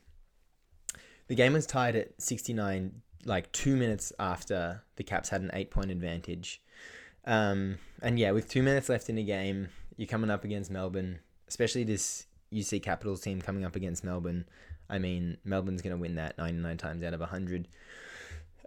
the 1.26 1.34
game 1.34 1.52
was 1.52 1.66
tied 1.66 1.96
at 1.96 2.20
sixty 2.22 2.52
nine, 2.52 3.02
like 3.24 3.50
two 3.50 3.74
minutes 3.74 4.12
after 4.20 4.84
the 4.94 5.02
Caps 5.02 5.30
had 5.30 5.40
an 5.40 5.50
eight 5.52 5.72
point 5.72 5.90
advantage. 5.90 6.60
Um, 7.26 7.78
and 8.02 8.18
yeah, 8.18 8.32
with 8.32 8.48
two 8.48 8.62
minutes 8.62 8.88
left 8.88 9.08
in 9.08 9.16
the 9.16 9.24
game, 9.24 9.68
you're 9.96 10.08
coming 10.08 10.30
up 10.30 10.44
against 10.44 10.70
Melbourne, 10.70 11.20
especially 11.48 11.84
this 11.84 12.26
UC 12.52 12.82
Capitals 12.82 13.20
team 13.20 13.40
coming 13.40 13.64
up 13.64 13.76
against 13.76 14.04
Melbourne. 14.04 14.44
I 14.88 14.98
mean, 14.98 15.38
Melbourne's 15.44 15.82
going 15.82 15.96
to 15.96 16.00
win 16.00 16.16
that 16.16 16.36
99 16.38 16.76
times 16.76 17.02
out 17.02 17.14
of 17.14 17.20
100. 17.20 17.68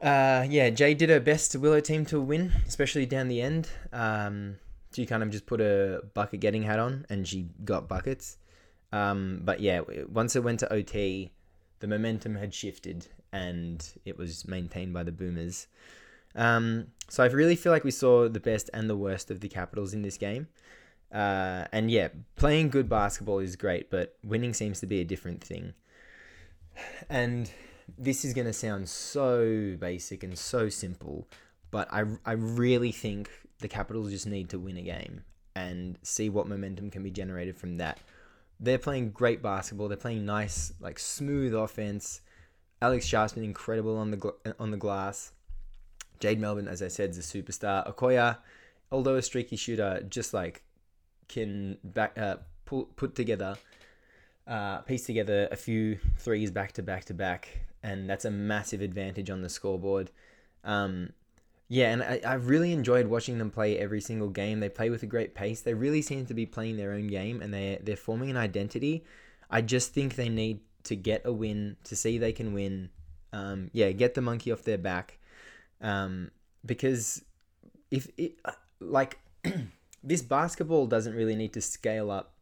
Uh, 0.02 0.46
yeah, 0.50 0.70
Jay 0.70 0.94
did 0.94 1.10
her 1.10 1.20
best 1.20 1.52
to 1.52 1.60
will 1.60 1.74
her 1.74 1.82
team 1.82 2.06
to 2.06 2.20
win, 2.20 2.52
especially 2.68 3.06
down 3.06 3.28
the 3.28 3.42
end. 3.42 3.70
Um, 3.94 4.58
she 4.94 5.06
kind 5.06 5.24
of 5.24 5.30
just 5.30 5.46
put 5.46 5.62
a 5.62 6.02
bucket 6.14 6.40
getting 6.40 6.64
hat 6.64 6.80
on 6.80 7.06
and 7.10 7.28
she 7.28 7.48
got 7.64 7.88
buckets. 7.88 8.38
Um, 8.92 9.42
but 9.44 9.60
yeah, 9.60 9.82
once 10.10 10.36
it 10.36 10.44
went 10.44 10.60
to 10.62 10.74
OT, 10.74 11.32
the 11.80 11.88
momentum 11.88 12.36
had 12.36 12.54
shifted 12.54 13.08
and 13.32 13.88
it 14.06 14.18
was 14.18 14.48
maintained 14.48 14.94
by 14.94 15.04
the 15.04 15.12
Boomers. 15.12 15.68
Um, 16.36 16.88
so 17.08 17.24
I 17.24 17.28
really 17.28 17.56
feel 17.56 17.72
like 17.72 17.84
we 17.84 17.92
saw 17.92 18.28
the 18.28 18.40
best 18.40 18.70
and 18.74 18.90
the 18.90 18.98
worst 18.98 19.32
of 19.32 19.40
the 19.40 19.50
Capitals 19.50 19.94
in 19.94 20.02
this 20.02 20.18
game. 20.18 20.48
Uh, 21.12 21.66
and 21.72 21.90
yeah, 21.90 22.10
playing 22.36 22.70
good 22.70 22.90
basketball 22.90 23.40
is 23.40 23.56
great, 23.56 23.90
but 23.90 24.18
winning 24.24 24.54
seems 24.54 24.80
to 24.82 24.86
be 24.86 25.00
a 25.00 25.06
different 25.06 25.44
thing. 25.44 25.74
And 27.10 27.50
this 27.98 28.26
is 28.26 28.34
going 28.34 28.48
to 28.48 28.54
sound 28.54 28.90
so 28.90 29.76
basic 29.80 30.24
and 30.24 30.38
so 30.38 30.70
simple, 30.70 31.28
but 31.72 31.92
I, 31.94 32.04
I 32.26 32.34
really 32.34 32.92
think 32.92 33.30
the 33.60 33.68
Capitals 33.68 34.12
just 34.12 34.28
need 34.28 34.50
to 34.50 34.60
win 34.60 34.78
a 34.78 34.82
game 34.82 35.24
and 35.56 35.98
see 36.04 36.30
what 36.30 36.48
momentum 36.48 36.92
can 36.92 37.04
be 37.04 37.10
generated 37.10 37.58
from 37.58 37.78
that. 37.78 38.00
They're 38.60 38.78
playing 38.78 39.12
great 39.12 39.42
basketball. 39.42 39.88
They're 39.88 39.98
playing 39.98 40.26
nice, 40.26 40.74
like 40.80 41.00
smooth 41.00 41.54
offense. 41.54 42.22
Alex 42.82 43.06
Sharp's 43.06 43.34
been 43.34 43.44
incredible 43.44 43.98
on 43.98 44.12
the 44.12 44.18
gl- 44.18 44.54
on 44.60 44.72
the 44.72 44.78
glass. 44.78 45.32
Jade 46.20 46.40
Melbourne, 46.40 46.68
as 46.68 46.82
I 46.82 46.88
said, 46.88 47.12
is 47.12 47.18
a 47.18 47.22
superstar. 47.22 47.94
Okoye, 47.94 48.38
although 48.92 49.16
a 49.16 49.22
streaky 49.22 49.56
shooter, 49.56 50.04
just 50.10 50.34
like 50.34 50.64
can 51.28 51.78
back 51.84 52.18
uh, 52.18 52.38
pull, 52.66 52.86
put 52.96 53.16
together, 53.16 53.58
uh, 54.48 54.80
piece 54.80 55.06
together 55.06 55.48
a 55.52 55.56
few 55.56 56.00
threes 56.18 56.52
back 56.52 56.72
to 56.74 56.84
back 56.84 57.06
to 57.06 57.14
back, 57.14 57.50
and 57.84 58.10
that's 58.10 58.26
a 58.26 58.32
massive 58.32 58.82
advantage 58.82 59.30
on 59.30 59.42
the 59.42 59.50
scoreboard. 59.50 60.12
Um, 60.64 61.14
yeah, 61.70 61.92
and 61.92 62.02
I, 62.02 62.22
I've 62.26 62.48
really 62.48 62.72
enjoyed 62.72 63.08
watching 63.08 63.38
them 63.38 63.52
play 63.52 63.78
every 63.78 64.02
single 64.02 64.30
game. 64.30 64.60
They 64.60 64.70
play 64.70 64.90
with 64.90 65.04
a 65.04 65.08
great 65.08 65.36
pace. 65.36 65.62
They 65.62 65.74
really 65.74 66.02
seem 66.02 66.26
to 66.26 66.34
be 66.34 66.46
playing 66.46 66.78
their 66.78 66.94
own 66.94 67.08
game, 67.08 67.42
and 67.42 67.54
they 67.54 67.80
they're 67.82 67.96
forming 67.96 68.30
an 68.30 68.38
identity. 68.38 69.04
I 69.50 69.62
just 69.62 69.94
think 69.94 70.16
they 70.16 70.30
need 70.30 70.62
to 70.84 70.96
get 70.96 71.22
a 71.26 71.34
win 71.34 71.78
to 71.84 71.96
see 71.96 72.18
they 72.18 72.34
can 72.34 72.54
win. 72.54 72.90
Um, 73.34 73.70
yeah, 73.74 73.92
get 73.92 74.14
the 74.14 74.22
monkey 74.22 74.52
off 74.52 74.64
their 74.64 74.78
back 74.78 75.20
um, 75.82 76.32
because 76.66 77.24
if 77.92 78.10
it 78.18 78.40
like 78.80 79.20
this 80.04 80.22
basketball 80.22 80.88
doesn't 80.88 81.16
really 81.16 81.36
need 81.36 81.54
to 81.54 81.62
scale 81.62 82.12
up 82.12 82.34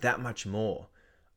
that 0.00 0.20
much 0.20 0.46
more. 0.46 0.88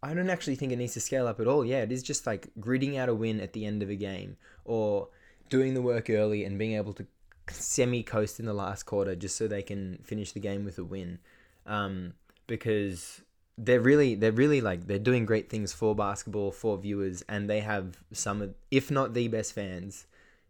I 0.02 0.14
don't 0.14 0.30
actually 0.30 0.56
think 0.56 0.72
it 0.72 0.78
needs 0.78 0.94
to 0.94 1.02
scale 1.02 1.28
up 1.28 1.40
at 1.40 1.48
all. 1.48 1.66
Yeah, 1.66 1.82
it 1.82 1.92
is 1.92 2.04
just 2.04 2.26
like 2.26 2.48
gritting 2.60 2.98
out 2.98 3.10
a 3.10 3.14
win 3.14 3.42
at 3.42 3.54
the 3.54 3.66
end 3.66 3.84
of 3.84 3.90
a 3.90 3.96
game 3.96 4.38
or 4.64 5.10
doing 5.50 5.74
the 5.74 5.82
work 5.82 6.10
early 6.10 6.46
and 6.46 6.58
being 6.58 6.74
able 6.74 6.94
to 6.94 7.06
semi 7.50 8.04
coast 8.04 8.40
in 8.40 8.46
the 8.46 8.54
last 8.54 8.84
quarter 8.84 9.16
just 9.16 9.36
so 9.36 9.48
they 9.48 9.62
can 9.62 10.00
finish 10.04 10.32
the 10.32 10.40
game 10.40 10.64
with 10.64 10.78
a 10.78 10.84
win. 10.84 11.20
Um, 11.66 12.14
because 12.48 13.22
they're 13.58 13.82
really 13.82 14.16
they're 14.16 14.32
really 14.32 14.62
like 14.62 14.88
they're 14.88 14.98
doing 14.98 15.26
great 15.26 15.50
things 15.50 15.74
for 15.74 15.94
basketball 15.94 16.52
for 16.52 16.78
viewers 16.78 17.22
and 17.28 17.50
they 17.50 17.60
have 17.60 17.98
some 18.14 18.42
of 18.42 18.56
if 18.72 18.90
not 18.90 19.14
the 19.14 19.28
best 19.28 19.52
fans 19.52 20.08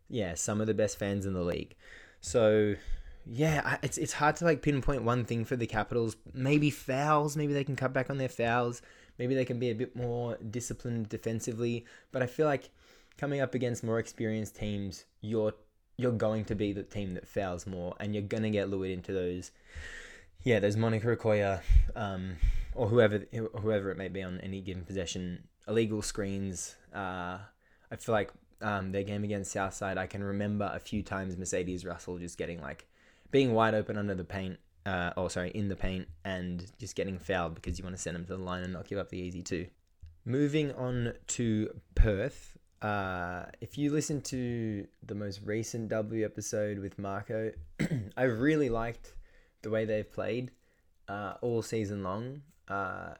yeah 0.09 0.33
some 0.33 0.61
of 0.61 0.67
the 0.67 0.73
best 0.73 0.97
fans 0.97 1.25
in 1.25 1.33
the 1.33 1.41
league. 1.41 1.75
So 2.21 2.75
yeah 3.25 3.77
it's 3.83 3.97
it's 3.97 4.13
hard 4.13 4.35
to 4.37 4.45
like 4.45 4.61
pinpoint 4.61 5.03
one 5.03 5.25
thing 5.25 5.45
for 5.45 5.55
the 5.55 5.67
capitals. 5.67 6.15
Maybe 6.33 6.69
fouls 6.69 7.37
maybe 7.37 7.53
they 7.53 7.63
can 7.63 7.75
cut 7.75 7.93
back 7.93 8.09
on 8.09 8.17
their 8.17 8.29
fouls. 8.29 8.81
Maybe 9.17 9.35
they 9.35 9.45
can 9.45 9.59
be 9.59 9.69
a 9.69 9.75
bit 9.75 9.95
more 9.95 10.37
disciplined 10.37 11.09
defensively. 11.09 11.85
But 12.11 12.23
i 12.23 12.27
feel 12.27 12.45
like 12.45 12.69
coming 13.17 13.41
up 13.41 13.53
against 13.53 13.83
more 13.83 13.99
experienced 13.99 14.55
teams 14.55 15.05
you're 15.21 15.53
you're 15.97 16.13
going 16.13 16.45
to 16.45 16.55
be 16.55 16.71
the 16.71 16.83
team 16.83 17.13
that 17.15 17.27
fouls 17.27 17.67
more 17.67 17.93
and 17.99 18.15
you're 18.15 18.23
to 18.23 18.49
get 18.49 18.69
lured 18.69 18.89
into 18.89 19.11
those 19.11 19.51
yeah 20.43 20.57
those 20.59 20.77
monica 20.77 21.07
Okoye, 21.07 21.59
um 21.97 22.37
or 22.79 22.87
whoever 22.87 23.25
whoever 23.59 23.91
it 23.91 23.97
may 23.97 24.07
be 24.07 24.23
on 24.23 24.39
any 24.41 24.61
given 24.61 24.85
possession, 24.85 25.43
illegal 25.67 26.01
screens. 26.01 26.75
Uh, 26.93 27.39
I 27.91 27.95
feel 27.97 28.13
like 28.13 28.31
um, 28.61 28.91
their 28.91 29.03
game 29.03 29.23
against 29.23 29.51
Southside, 29.51 29.97
I 29.97 30.07
can 30.07 30.23
remember 30.23 30.69
a 30.73 30.79
few 30.79 31.03
times 31.03 31.37
Mercedes 31.37 31.85
Russell 31.85 32.17
just 32.17 32.37
getting 32.37 32.61
like 32.61 32.87
being 33.31 33.53
wide 33.53 33.73
open 33.73 33.97
under 33.97 34.15
the 34.15 34.23
paint, 34.23 34.57
uh, 34.85 35.11
oh 35.17 35.27
sorry, 35.27 35.51
in 35.51 35.69
the 35.69 35.75
paint, 35.75 36.07
and 36.25 36.65
just 36.79 36.95
getting 36.95 37.19
fouled 37.19 37.55
because 37.55 37.77
you 37.77 37.83
want 37.83 37.95
to 37.95 38.01
send 38.01 38.15
them 38.15 38.25
to 38.25 38.35
the 38.35 38.43
line 38.43 38.63
and 38.63 38.73
not 38.73 38.87
give 38.87 38.97
up 38.97 39.09
the 39.09 39.17
easy 39.17 39.41
two. 39.41 39.67
Moving 40.25 40.73
on 40.73 41.13
to 41.27 41.69
Perth. 41.95 42.57
Uh, 42.81 43.45
if 43.61 43.77
you 43.77 43.91
listen 43.91 44.21
to 44.21 44.87
the 45.05 45.15
most 45.15 45.41
recent 45.43 45.89
W 45.89 46.25
episode 46.25 46.79
with 46.79 46.97
Marco, 46.97 47.51
I 48.17 48.23
really 48.23 48.69
liked 48.69 49.13
the 49.61 49.69
way 49.69 49.85
they've 49.85 50.09
played 50.09 50.51
uh, 51.07 51.33
all 51.41 51.61
season 51.61 52.03
long. 52.03 52.41
Uh, 52.67 53.15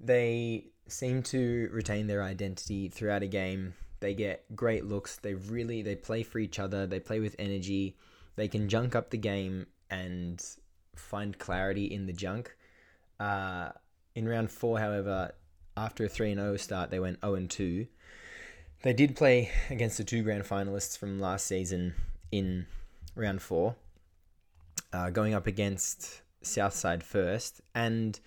they 0.00 0.66
seem 0.86 1.22
to 1.22 1.68
retain 1.72 2.06
their 2.06 2.22
identity 2.22 2.88
throughout 2.88 3.22
a 3.22 3.26
game. 3.26 3.74
They 4.00 4.14
get 4.14 4.44
great 4.54 4.84
looks. 4.84 5.16
They 5.16 5.34
really 5.34 5.82
they 5.82 5.96
play 5.96 6.22
for 6.22 6.38
each 6.38 6.58
other. 6.58 6.86
They 6.86 7.00
play 7.00 7.20
with 7.20 7.36
energy. 7.38 7.96
They 8.36 8.48
can 8.48 8.68
junk 8.68 8.94
up 8.94 9.10
the 9.10 9.18
game 9.18 9.66
and 9.90 10.44
find 10.94 11.38
clarity 11.38 11.86
in 11.86 12.06
the 12.06 12.12
junk. 12.12 12.56
Uh, 13.18 13.70
in 14.14 14.28
round 14.28 14.50
four, 14.50 14.78
however, 14.78 15.32
after 15.76 16.04
a 16.04 16.08
3 16.08 16.34
0 16.34 16.56
start, 16.56 16.90
they 16.90 17.00
went 17.00 17.20
0 17.20 17.46
2. 17.48 17.86
They 18.82 18.92
did 18.92 19.16
play 19.16 19.50
against 19.70 19.98
the 19.98 20.04
two 20.04 20.22
grand 20.22 20.44
finalists 20.44 20.96
from 20.96 21.20
last 21.20 21.46
season 21.46 21.94
in 22.30 22.66
round 23.16 23.42
four, 23.42 23.74
uh, 24.92 25.10
going 25.10 25.34
up 25.34 25.48
against 25.48 26.22
Southside 26.42 27.02
first. 27.02 27.60
And 27.74 28.20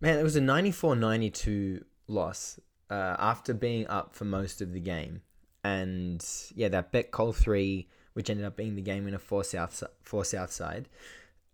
Man, 0.00 0.18
it 0.18 0.22
was 0.22 0.36
a 0.36 0.40
94-92 0.40 1.82
loss 2.06 2.60
uh, 2.90 3.16
after 3.18 3.54
being 3.54 3.86
up 3.88 4.14
for 4.14 4.24
most 4.24 4.60
of 4.60 4.72
the 4.72 4.80
game. 4.80 5.22
And 5.64 6.24
yeah, 6.54 6.68
that 6.68 6.92
Bec 6.92 7.10
Cole 7.10 7.32
3, 7.32 7.88
which 8.12 8.30
ended 8.30 8.46
up 8.46 8.56
being 8.56 8.76
the 8.76 8.82
game 8.82 9.04
winner 9.04 9.18
for 9.18 9.42
South 9.42 9.82
for 10.02 10.24
Southside, 10.24 10.88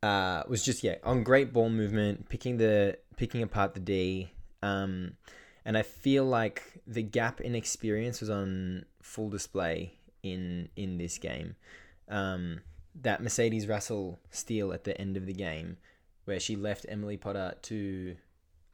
uh, 0.03 0.43
was 0.49 0.65
just 0.65 0.83
yeah, 0.85 0.97
on 1.05 1.23
great 1.23 1.53
ball 1.53 1.71
movement, 1.71 2.29
picking 2.29 2.59
the 2.59 2.99
picking 3.17 3.43
apart 3.43 3.75
the 3.75 3.81
D. 3.81 4.31
Um, 4.63 5.13
and 5.65 5.79
I 5.79 5.83
feel 5.83 6.25
like 6.25 6.63
the 6.87 7.03
gap 7.03 7.41
in 7.41 7.55
experience 7.55 8.21
was 8.21 8.31
on 8.31 8.85
full 9.01 9.31
display 9.31 9.95
in 10.23 10.69
in 10.77 10.99
this 10.99 11.19
game. 11.19 11.57
Um, 12.09 12.61
that 13.01 13.23
Mercedes 13.23 13.67
Russell 13.67 14.21
steal 14.31 14.73
at 14.73 14.85
the 14.85 15.01
end 15.01 15.17
of 15.17 15.25
the 15.25 15.33
game, 15.33 15.79
where 16.27 16.41
she 16.41 16.57
left 16.57 16.85
Emily 16.89 17.17
Potter 17.17 17.55
to 17.63 18.17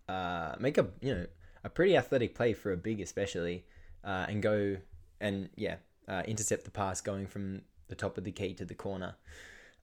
uh, 0.09 0.55
make 0.59 0.79
a 0.79 0.89
you 1.01 1.15
know 1.15 1.27
a 1.69 1.71
pretty 1.71 1.97
athletic 1.97 2.35
play 2.35 2.55
for 2.55 2.73
a 2.73 2.77
big 2.77 3.01
especially, 3.01 3.65
uh, 4.03 4.27
and 4.29 4.43
go 4.43 4.77
and 5.21 5.51
yeah 5.57 5.77
uh, 6.09 6.23
intercept 6.27 6.65
the 6.65 6.71
pass 6.71 7.01
going 7.01 7.27
from 7.27 7.63
the 7.89 7.95
top 7.95 8.17
of 8.19 8.25
the 8.25 8.33
key 8.33 8.55
to 8.55 8.65
the 8.65 8.75
corner, 8.75 9.15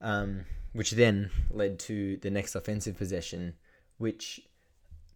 um, 0.01 0.45
which 0.73 0.91
then 0.91 1.29
led 1.51 1.77
to 1.79 2.17
the 2.17 2.31
next 2.31 2.55
offensive 2.55 2.97
possession, 2.97 3.53
which 3.99 4.41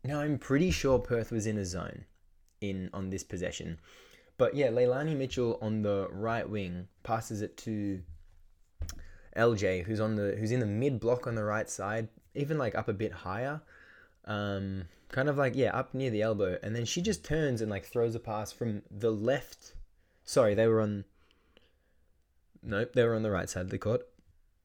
now 0.03 0.19
I'm 0.19 0.37
pretty 0.37 0.71
sure 0.71 0.99
Perth 0.99 1.31
was 1.31 1.47
in 1.47 1.57
a 1.57 1.65
zone 1.65 2.05
in 2.61 2.89
on 2.93 3.09
this 3.09 3.23
possession. 3.23 3.79
But 4.37 4.55
yeah, 4.55 4.67
Leilani 4.67 5.17
Mitchell 5.17 5.57
on 5.61 5.81
the 5.81 6.07
right 6.11 6.47
wing 6.47 6.87
passes 7.03 7.41
it 7.41 7.57
to 7.57 8.01
LJ, 9.35 9.83
who's 9.83 9.99
on 9.99 10.15
the 10.15 10.35
who's 10.39 10.51
in 10.51 10.59
the 10.59 10.67
mid 10.67 10.99
block 10.99 11.25
on 11.25 11.33
the 11.33 11.43
right 11.43 11.69
side, 11.69 12.09
even 12.35 12.59
like 12.59 12.75
up 12.75 12.87
a 12.87 12.93
bit 12.93 13.11
higher. 13.11 13.59
Um, 14.25 14.83
kind 15.11 15.27
of 15.27 15.37
like 15.37 15.55
yeah 15.55 15.75
up 15.75 15.93
near 15.93 16.09
the 16.09 16.21
elbow 16.21 16.57
and 16.61 16.75
then 16.75 16.85
she 16.85 17.01
just 17.01 17.23
turns 17.23 17.61
and 17.61 17.69
like 17.69 17.85
throws 17.85 18.15
a 18.15 18.19
pass 18.19 18.51
from 18.51 18.81
the 18.91 19.11
left 19.11 19.73
sorry 20.23 20.53
they 20.53 20.67
were 20.67 20.81
on 20.81 21.03
nope 22.61 22.93
they 22.93 23.03
were 23.03 23.15
on 23.15 23.23
the 23.23 23.31
right 23.31 23.49
side 23.49 23.61
of 23.61 23.69
the 23.69 23.77
court 23.77 24.07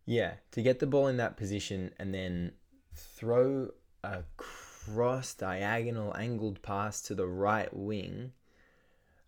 yeah 0.07 0.35
to 0.51 0.63
get 0.63 0.79
the 0.79 0.87
ball 0.87 1.07
in 1.07 1.17
that 1.17 1.37
position 1.37 1.91
and 1.99 2.15
then 2.15 2.53
throw 2.95 3.71
a 4.03 4.23
cross 4.37 5.35
diagonal 5.35 6.15
angled 6.17 6.61
pass 6.63 7.01
to 7.01 7.15
the 7.15 7.27
right 7.27 7.75
wing 7.75 8.33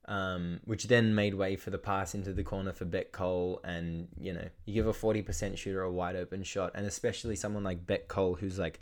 um, 0.08 0.60
which 0.64 0.84
then 0.84 1.14
made 1.14 1.34
way 1.34 1.56
for 1.56 1.70
the 1.70 1.78
pass 1.78 2.14
into 2.14 2.32
the 2.32 2.44
corner 2.44 2.72
for 2.72 2.84
Bec 2.84 3.10
Cole. 3.10 3.60
And, 3.64 4.08
you 4.18 4.32
know, 4.32 4.48
you 4.64 4.74
give 4.74 4.86
a 4.86 4.92
40% 4.92 5.56
shooter 5.56 5.82
a 5.82 5.90
wide 5.90 6.16
open 6.16 6.44
shot, 6.44 6.72
and 6.74 6.86
especially 6.86 7.34
someone 7.34 7.64
like 7.64 7.86
Bec 7.86 8.06
Cole, 8.06 8.36
who's 8.36 8.58
like 8.58 8.80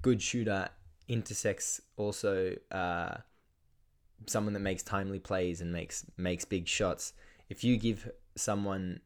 good 0.00 0.22
shooter 0.22 0.70
intersects 1.12 1.80
also 1.96 2.56
uh, 2.70 3.16
someone 4.26 4.54
that 4.54 4.60
makes 4.60 4.82
timely 4.82 5.18
plays 5.18 5.60
and 5.60 5.72
makes 5.72 6.06
makes 6.16 6.44
big 6.44 6.66
shots. 6.66 7.12
If 7.48 7.62
you 7.62 7.76
give 7.76 8.10
someone 8.34 9.00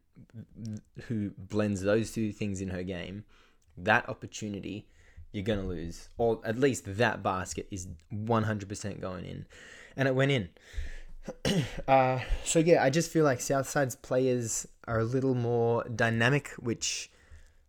who 1.08 1.32
blends 1.36 1.82
those 1.82 2.12
two 2.12 2.32
things 2.32 2.60
in 2.60 2.68
her 2.68 2.82
game 2.82 3.25
that 3.76 4.08
opportunity, 4.08 4.86
you're 5.32 5.44
gonna 5.44 5.66
lose, 5.66 6.08
or 6.16 6.40
at 6.44 6.58
least 6.58 6.84
that 6.96 7.22
basket 7.22 7.66
is 7.70 7.88
100% 8.12 9.00
going 9.00 9.25
in, 9.25 9.46
and 9.96 10.08
it 10.08 10.14
went 10.14 10.30
in. 10.30 10.48
uh, 11.88 12.20
so 12.44 12.60
yeah, 12.60 12.82
I 12.82 12.90
just 12.90 13.10
feel 13.10 13.25
like 13.25 13.40
Southside's 13.40 13.96
players 13.96 14.66
are 14.86 15.00
a 15.00 15.04
little 15.04 15.34
more 15.34 15.84
dynamic, 15.84 16.50
which 16.58 17.10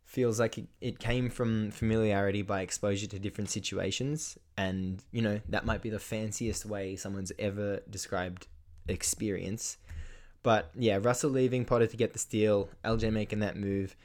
feels 0.08 0.40
like 0.40 0.58
it, 0.58 0.68
it 0.80 1.00
came 1.00 1.30
from 1.30 1.70
familiarity 1.70 2.42
by 2.42 2.62
exposure 2.62 3.08
to 3.08 3.20
different 3.20 3.50
situations. 3.50 4.38
And 4.58 5.04
you 5.12 5.22
know 5.22 5.42
that 5.50 5.66
might 5.66 5.82
be 5.82 5.90
the 5.90 6.00
fanciest 6.00 6.66
way 6.66 6.96
someone's 6.96 7.34
ever 7.38 7.82
described 7.90 8.48
experience. 8.88 9.78
But 10.44 10.72
yeah 10.76 10.98
russell 11.02 11.30
leaving 11.30 11.66
potter 11.66 11.88
to 11.88 11.98
get 11.98 12.14
the 12.14 12.20
steal 12.20 12.70
lj 12.86 13.12
making 13.12 13.40
that 13.40 13.58
move 13.58 13.98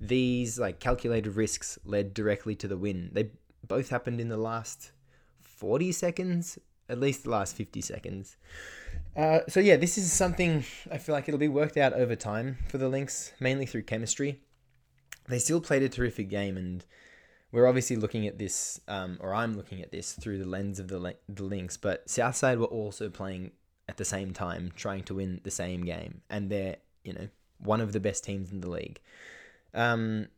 these 0.00 0.58
like 0.58 0.80
calculated 0.80 1.36
risks 1.36 1.78
led 1.84 2.14
directly 2.14 2.54
to 2.56 2.66
the 2.66 2.78
win. 2.78 3.10
They 3.12 3.30
both 3.66 3.90
happened 3.90 4.18
in 4.18 4.30
the 4.30 4.38
last 4.38 4.92
40 5.42 5.92
seconds 5.92 6.58
at 6.88 6.98
least 6.98 7.24
the 7.24 7.30
last 7.30 7.54
50 7.54 7.82
seconds. 7.82 8.36
Uh, 9.14 9.40
so 9.46 9.60
yeah 9.60 9.76
this 9.76 9.98
is 9.98 10.10
something 10.10 10.64
i 10.90 10.96
feel 10.96 11.14
like 11.14 11.28
it'll 11.28 11.38
be 11.38 11.48
worked 11.48 11.76
out 11.76 11.92
over 11.92 12.16
time 12.16 12.56
for 12.68 12.78
the 12.78 12.88
lynx 12.88 13.32
mainly 13.40 13.66
through 13.66 13.82
chemistry 13.82 14.40
they 15.30 15.38
still 15.38 15.60
played 15.60 15.82
a 15.82 15.88
terrific 15.88 16.28
game, 16.28 16.56
and 16.56 16.84
we're 17.52 17.66
obviously 17.66 17.96
looking 17.96 18.26
at 18.26 18.38
this, 18.38 18.80
um, 18.88 19.18
or 19.20 19.34
I'm 19.34 19.56
looking 19.56 19.80
at 19.82 19.90
this 19.90 20.12
through 20.12 20.38
the 20.38 20.48
lens 20.48 20.78
of 20.78 20.88
the 20.88 21.16
the 21.28 21.42
Lynx. 21.42 21.76
But 21.76 22.08
Southside 22.08 22.58
were 22.58 22.66
also 22.66 23.08
playing 23.08 23.52
at 23.88 23.96
the 23.96 24.04
same 24.04 24.32
time, 24.32 24.72
trying 24.76 25.04
to 25.04 25.14
win 25.14 25.40
the 25.42 25.50
same 25.50 25.84
game, 25.84 26.22
and 26.30 26.50
they're 26.50 26.76
you 27.04 27.12
know 27.12 27.28
one 27.58 27.80
of 27.80 27.92
the 27.92 28.00
best 28.00 28.24
teams 28.24 28.50
in 28.50 28.60
the 28.60 28.70
league. 28.70 29.00
Um, 29.74 30.28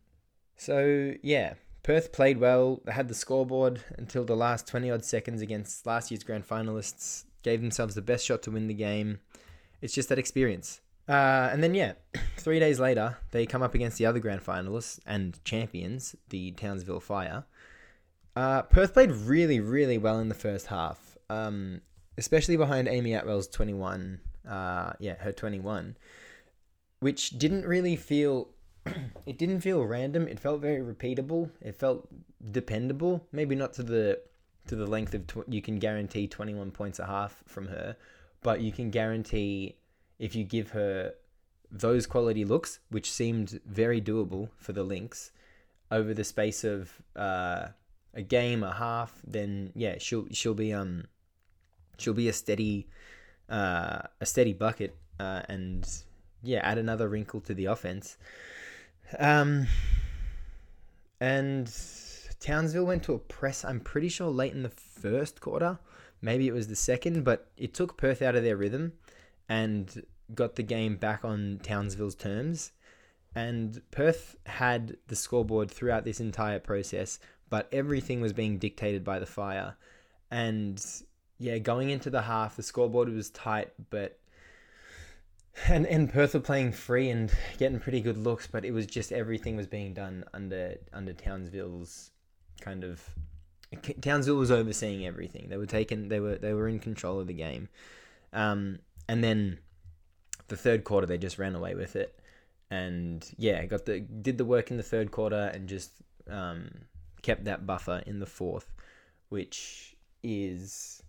so 0.57 1.13
yeah, 1.21 1.53
Perth 1.83 2.11
played 2.11 2.39
well. 2.39 2.81
They 2.85 2.91
had 2.91 3.07
the 3.07 3.15
scoreboard 3.15 3.81
until 3.97 4.23
the 4.23 4.35
last 4.35 4.67
twenty 4.67 4.89
odd 4.89 5.05
seconds 5.05 5.41
against 5.41 5.85
last 5.85 6.11
year's 6.11 6.23
grand 6.23 6.47
finalists. 6.47 7.25
Gave 7.43 7.59
themselves 7.59 7.93
the 7.93 8.01
best 8.01 8.25
shot 8.25 8.41
to 8.43 8.51
win 8.51 8.67
the 8.67 8.73
game. 8.73 9.19
It's 9.81 9.93
just 9.93 10.07
that 10.09 10.17
experience. 10.19 10.79
Uh, 11.07 11.49
and 11.51 11.61
then, 11.61 11.73
yeah, 11.73 11.93
three 12.37 12.59
days 12.59 12.79
later, 12.79 13.17
they 13.31 13.45
come 13.45 13.61
up 13.61 13.75
against 13.75 13.97
the 13.97 14.05
other 14.05 14.19
grand 14.19 14.43
finalists 14.43 14.99
and 15.05 15.43
champions, 15.43 16.15
the 16.29 16.51
Townsville 16.51 16.99
Fire. 16.99 17.45
Uh, 18.35 18.63
Perth 18.63 18.93
played 18.93 19.11
really, 19.11 19.59
really 19.59 19.97
well 19.97 20.19
in 20.19 20.29
the 20.29 20.35
first 20.35 20.67
half, 20.67 21.17
um, 21.29 21.81
especially 22.17 22.57
behind 22.57 22.87
Amy 22.87 23.13
Atwell's 23.13 23.47
21. 23.47 24.19
Uh, 24.47 24.93
yeah, 24.99 25.15
her 25.15 25.31
21, 25.31 25.95
which 26.99 27.31
didn't 27.31 27.65
really 27.65 27.95
feel. 27.95 28.49
it 29.25 29.37
didn't 29.37 29.61
feel 29.61 29.83
random. 29.83 30.27
It 30.27 30.39
felt 30.39 30.61
very 30.61 30.81
repeatable. 30.81 31.51
It 31.61 31.75
felt 31.75 32.07
dependable. 32.51 33.25
Maybe 33.31 33.55
not 33.55 33.73
to 33.73 33.83
the 33.83 34.19
to 34.67 34.75
the 34.75 34.87
length 34.87 35.13
of 35.13 35.27
tw- 35.27 35.47
you 35.47 35.61
can 35.61 35.77
guarantee 35.77 36.27
21 36.27 36.71
points 36.71 36.99
a 36.99 37.05
half 37.05 37.43
from 37.47 37.67
her, 37.67 37.95
but 38.41 38.61
you 38.61 38.71
can 38.71 38.89
guarantee 38.89 39.77
if 40.19 40.35
you 40.35 40.43
give 40.43 40.71
her 40.71 41.13
those 41.71 42.05
quality 42.05 42.45
looks, 42.45 42.79
which 42.89 43.11
seemed 43.11 43.59
very 43.65 43.99
doable 43.99 44.49
for 44.55 44.73
the 44.73 44.83
Lynx, 44.83 45.31
over 45.91 46.13
the 46.13 46.23
space 46.23 46.63
of 46.63 46.91
uh, 47.15 47.67
a 48.13 48.21
game, 48.21 48.63
a 48.63 48.73
half, 48.73 49.21
then 49.25 49.71
yeah, 49.75 49.95
she'll 49.97 50.27
she'll 50.31 50.53
be 50.53 50.73
um 50.73 51.05
she'll 51.97 52.13
be 52.13 52.29
a 52.29 52.33
steady 52.33 52.87
uh, 53.49 54.01
a 54.21 54.25
steady 54.25 54.53
bucket 54.53 54.95
uh, 55.19 55.41
and 55.49 55.87
yeah, 56.41 56.59
add 56.59 56.77
another 56.77 57.07
wrinkle 57.07 57.41
to 57.41 57.53
the 57.53 57.65
offense. 57.65 58.17
Um, 59.19 59.67
and 61.19 61.71
Townsville 62.39 62.85
went 62.85 63.03
to 63.03 63.13
a 63.13 63.19
press. 63.19 63.63
I'm 63.63 63.79
pretty 63.79 64.09
sure 64.09 64.29
late 64.29 64.53
in 64.53 64.63
the 64.63 64.69
first 64.69 65.39
quarter, 65.39 65.79
maybe 66.21 66.47
it 66.47 66.53
was 66.53 66.67
the 66.67 66.75
second, 66.75 67.23
but 67.23 67.49
it 67.57 67.73
took 67.73 67.97
Perth 67.97 68.21
out 68.21 68.35
of 68.35 68.43
their 68.43 68.57
rhythm 68.57 68.93
and 69.53 70.03
got 70.33 70.55
the 70.55 70.63
game 70.63 70.95
back 70.95 71.23
on 71.23 71.59
Townsville's 71.61 72.15
terms. 72.15 72.71
And 73.35 73.81
Perth 73.91 74.35
had 74.47 74.97
the 75.07 75.15
scoreboard 75.15 75.69
throughout 75.69 76.05
this 76.05 76.19
entire 76.19 76.59
process, 76.59 77.19
but 77.51 77.69
everything 77.71 78.19
was 78.19 78.33
being 78.33 78.57
dictated 78.57 79.03
by 79.03 79.19
the 79.19 79.27
fire. 79.27 79.75
And 80.31 80.83
yeah, 81.37 81.59
going 81.59 81.91
into 81.91 82.09
the 82.09 82.23
half, 82.23 82.55
the 82.55 82.63
scoreboard 82.63 83.09
was 83.09 83.29
tight, 83.29 83.71
but 83.91 84.19
and 85.67 85.85
and 85.85 86.11
Perth 86.11 86.33
were 86.33 86.39
playing 86.39 86.71
free 86.71 87.11
and 87.11 87.31
getting 87.59 87.79
pretty 87.79 88.01
good 88.01 88.17
looks, 88.17 88.47
but 88.47 88.65
it 88.65 88.71
was 88.71 88.87
just 88.87 89.11
everything 89.11 89.55
was 89.55 89.67
being 89.67 89.93
done 89.93 90.23
under 90.33 90.77
under 90.91 91.13
Townsville's 91.13 92.09
kind 92.59 92.83
of 92.83 93.07
Townsville 94.01 94.35
was 94.35 94.49
overseeing 94.49 95.05
everything. 95.05 95.49
They 95.49 95.57
were 95.57 95.67
taking 95.67 96.09
they 96.09 96.19
were 96.19 96.37
they 96.37 96.53
were 96.53 96.67
in 96.67 96.79
control 96.79 97.19
of 97.19 97.27
the 97.27 97.33
game, 97.33 97.69
um, 98.31 98.79
and 99.07 99.23
then 99.23 99.59
the 100.47 100.57
third 100.57 100.83
quarter 100.83 101.07
they 101.07 101.17
just 101.17 101.39
ran 101.39 101.55
away 101.55 101.75
with 101.75 101.95
it, 101.95 102.19
and 102.69 103.29
yeah, 103.37 103.65
got 103.65 103.85
the 103.85 103.99
did 103.99 104.37
the 104.37 104.45
work 104.45 104.71
in 104.71 104.77
the 104.77 104.83
third 104.83 105.11
quarter 105.11 105.51
and 105.53 105.67
just 105.67 105.91
um, 106.29 106.69
kept 107.21 107.45
that 107.45 107.65
buffer 107.65 108.03
in 108.05 108.19
the 108.19 108.25
fourth, 108.25 108.71
which 109.29 109.95
is 110.23 111.01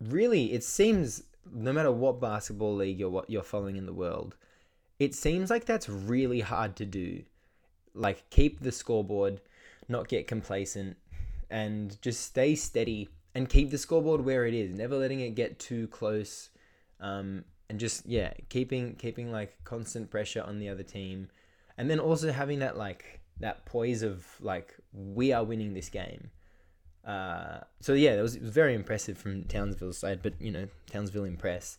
really 0.00 0.52
it 0.52 0.62
seems 0.62 1.22
no 1.52 1.72
matter 1.72 1.90
what 1.90 2.20
basketball 2.20 2.74
league 2.74 2.98
you're 2.98 3.10
what 3.10 3.30
you're 3.30 3.42
following 3.42 3.76
in 3.76 3.86
the 3.86 3.92
world, 3.92 4.36
it 4.98 5.14
seems 5.14 5.50
like 5.50 5.64
that's 5.64 5.88
really 5.88 6.40
hard 6.40 6.76
to 6.76 6.84
do. 6.84 7.22
Like 7.94 8.28
keep 8.30 8.60
the 8.60 8.72
scoreboard, 8.72 9.40
not 9.88 10.08
get 10.08 10.26
complacent, 10.26 10.96
and 11.50 12.00
just 12.02 12.20
stay 12.20 12.54
steady 12.54 13.08
and 13.34 13.48
keep 13.48 13.70
the 13.70 13.78
scoreboard 13.78 14.24
where 14.24 14.46
it 14.46 14.54
is, 14.54 14.74
never 14.74 14.96
letting 14.96 15.20
it 15.20 15.34
get 15.34 15.58
too 15.58 15.88
close. 15.88 16.48
Um, 17.00 17.44
and 17.68 17.80
just 17.80 18.06
yeah, 18.06 18.32
keeping 18.48 18.94
keeping 18.94 19.32
like 19.32 19.56
constant 19.64 20.10
pressure 20.10 20.42
on 20.42 20.58
the 20.58 20.68
other 20.68 20.82
team, 20.82 21.28
and 21.76 21.90
then 21.90 21.98
also 21.98 22.30
having 22.32 22.60
that 22.60 22.76
like 22.76 23.20
that 23.40 23.66
poise 23.66 24.02
of 24.02 24.24
like 24.40 24.74
we 24.92 25.32
are 25.32 25.44
winning 25.44 25.74
this 25.74 25.88
game. 25.88 26.30
Uh, 27.04 27.60
so 27.80 27.92
yeah, 27.92 28.14
it 28.14 28.22
was, 28.22 28.34
it 28.34 28.42
was 28.42 28.50
very 28.50 28.74
impressive 28.74 29.16
from 29.16 29.44
Townsville's 29.44 29.98
side, 29.98 30.20
but 30.22 30.34
you 30.40 30.50
know, 30.50 30.68
Townsville 30.90 31.24
impress. 31.24 31.78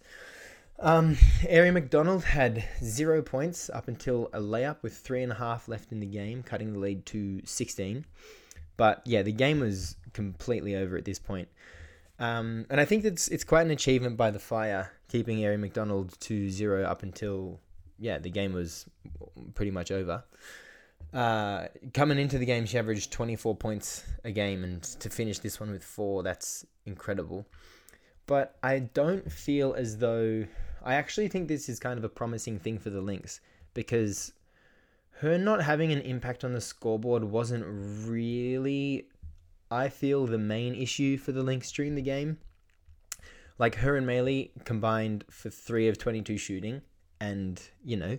Um, 0.79 1.15
Aari 1.41 1.73
McDonald 1.73 2.23
had 2.23 2.63
zero 2.83 3.21
points 3.21 3.69
up 3.69 3.87
until 3.87 4.29
a 4.31 4.39
layup 4.39 4.83
with 4.83 4.95
three 4.95 5.23
and 5.23 5.31
a 5.31 5.35
half 5.35 5.67
left 5.67 5.91
in 5.91 5.99
the 5.99 6.05
game, 6.05 6.43
cutting 6.43 6.73
the 6.73 6.79
lead 6.79 7.05
to 7.07 7.41
16. 7.45 8.05
But 8.77 9.01
yeah, 9.05 9.23
the 9.23 9.31
game 9.31 9.59
was 9.59 9.95
completely 10.13 10.75
over 10.75 10.95
at 10.95 11.05
this 11.05 11.19
point. 11.19 11.49
Um, 12.19 12.65
and 12.69 12.81
I 12.81 12.85
think 12.85 13.05
it's 13.05 13.27
it's 13.27 13.43
quite 13.43 13.65
an 13.65 13.71
achievement 13.71 14.17
by 14.17 14.31
the 14.31 14.39
Fire 14.39 14.91
keeping 15.07 15.37
Aari 15.37 15.59
McDonald 15.59 16.19
to 16.21 16.49
zero 16.49 16.83
up 16.83 17.03
until 17.03 17.59
yeah 17.99 18.17
the 18.17 18.29
game 18.29 18.53
was 18.53 18.85
pretty 19.53 19.71
much 19.71 19.91
over. 19.91 20.23
Uh, 21.13 21.67
coming 21.93 22.17
into 22.17 22.37
the 22.37 22.45
game, 22.45 22.65
she 22.65 22.77
averaged 22.77 23.11
24 23.11 23.55
points 23.55 24.03
a 24.23 24.31
game, 24.31 24.63
and 24.63 24.83
to 24.83 25.09
finish 25.09 25.39
this 25.39 25.59
one 25.59 25.71
with 25.71 25.83
four, 25.83 26.21
that's 26.21 26.65
incredible. 26.85 27.45
But 28.25 28.57
I 28.61 28.79
don't 28.79 29.31
feel 29.31 29.73
as 29.73 29.97
though. 29.97 30.45
I 30.83 30.95
actually 30.95 31.27
think 31.27 31.47
this 31.47 31.69
is 31.69 31.79
kind 31.79 31.97
of 31.97 32.03
a 32.03 32.09
promising 32.09 32.59
thing 32.59 32.77
for 32.77 32.89
the 32.89 33.01
Lynx 33.01 33.41
because 33.73 34.33
her 35.19 35.37
not 35.37 35.63
having 35.63 35.91
an 35.91 36.01
impact 36.01 36.43
on 36.43 36.53
the 36.53 36.61
scoreboard 36.61 37.23
wasn't 37.23 37.65
really, 38.07 39.07
I 39.69 39.89
feel, 39.89 40.25
the 40.25 40.37
main 40.37 40.75
issue 40.75 41.17
for 41.17 41.31
the 41.31 41.43
Lynx 41.43 41.71
during 41.71 41.95
the 41.95 42.01
game. 42.01 42.37
Like 43.59 43.75
her 43.75 43.95
and 43.97 44.07
Maley 44.07 44.51
combined 44.65 45.25
for 45.29 45.49
three 45.49 45.87
of 45.87 45.97
22 45.97 46.37
shooting, 46.37 46.81
and 47.19 47.59
you 47.83 47.97
know, 47.97 48.17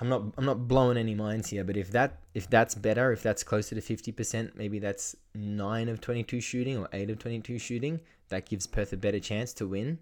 I'm 0.00 0.08
not 0.08 0.22
I'm 0.38 0.44
not 0.44 0.68
blowing 0.68 0.96
any 0.96 1.14
minds 1.14 1.50
here, 1.50 1.64
but 1.64 1.76
if 1.76 1.90
that 1.90 2.20
if 2.34 2.48
that's 2.48 2.74
better, 2.74 3.12
if 3.12 3.22
that's 3.22 3.42
closer 3.42 3.74
to 3.74 3.80
50%, 3.80 4.54
maybe 4.54 4.78
that's 4.78 5.16
9 5.34 5.88
of 5.88 6.00
22 6.00 6.40
shooting 6.40 6.78
or 6.78 6.88
8 6.92 7.10
of 7.10 7.18
22 7.18 7.58
shooting, 7.58 8.00
that 8.28 8.46
gives 8.46 8.66
Perth 8.66 8.92
a 8.92 8.96
better 8.96 9.18
chance 9.18 9.52
to 9.54 9.66
win. 9.66 9.98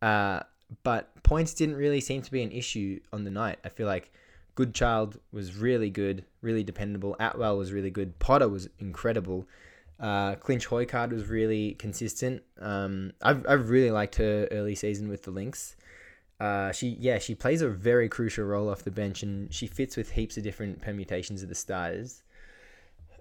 Uh, 0.00 0.40
but 0.82 1.10
points 1.22 1.54
didn't 1.54 1.76
really 1.76 2.00
seem 2.00 2.22
to 2.22 2.30
be 2.30 2.42
an 2.42 2.52
issue 2.52 3.00
on 3.12 3.24
the 3.24 3.30
night. 3.30 3.58
I 3.64 3.68
feel 3.68 3.86
like 3.86 4.12
Goodchild 4.54 5.18
was 5.32 5.56
really 5.56 5.90
good, 5.90 6.24
really 6.40 6.62
dependable. 6.62 7.16
Atwell 7.18 7.56
was 7.56 7.72
really 7.72 7.90
good. 7.90 8.18
Potter 8.18 8.48
was 8.48 8.68
incredible. 8.78 9.48
Uh, 9.98 10.34
Clinch 10.36 10.68
Hoycard 10.68 11.10
was 11.10 11.26
really 11.26 11.74
consistent. 11.74 12.42
Um, 12.60 13.12
I've, 13.22 13.46
I've 13.48 13.70
really 13.70 13.90
liked 13.90 14.16
her 14.16 14.48
early 14.50 14.74
season 14.74 15.08
with 15.08 15.22
the 15.22 15.30
Lynx. 15.30 15.76
Uh, 16.40 16.72
she 16.72 16.96
yeah 16.98 17.18
she 17.18 17.32
plays 17.32 17.62
a 17.62 17.68
very 17.68 18.08
crucial 18.08 18.44
role 18.44 18.68
off 18.68 18.82
the 18.82 18.90
bench 18.90 19.22
and 19.22 19.54
she 19.54 19.68
fits 19.68 19.96
with 19.96 20.10
heaps 20.10 20.36
of 20.36 20.42
different 20.42 20.82
permutations 20.82 21.42
of 21.42 21.48
the 21.48 21.54
starters. 21.54 22.22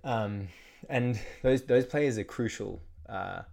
Um, 0.03 0.47
and 0.89 1.19
those 1.43 1.63
those 1.63 1.85
players 1.85 2.17
are 2.17 2.23
crucial. 2.23 2.81
Uh, 3.07 3.43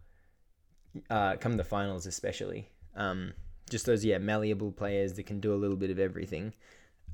uh, 1.09 1.37
come 1.37 1.57
the 1.57 1.64
finals 1.64 2.07
especially. 2.07 2.69
Um, 2.97 3.35
just 3.69 3.87
those 3.87 4.05
yeah 4.05 4.19
malleable 4.19 4.73
players 4.73 5.12
that 5.14 5.27
can 5.27 5.40
do 5.40 5.55
a 5.55 5.57
little 5.57 5.77
bit 5.77 5.90
of 5.90 5.99
everything. 5.99 6.55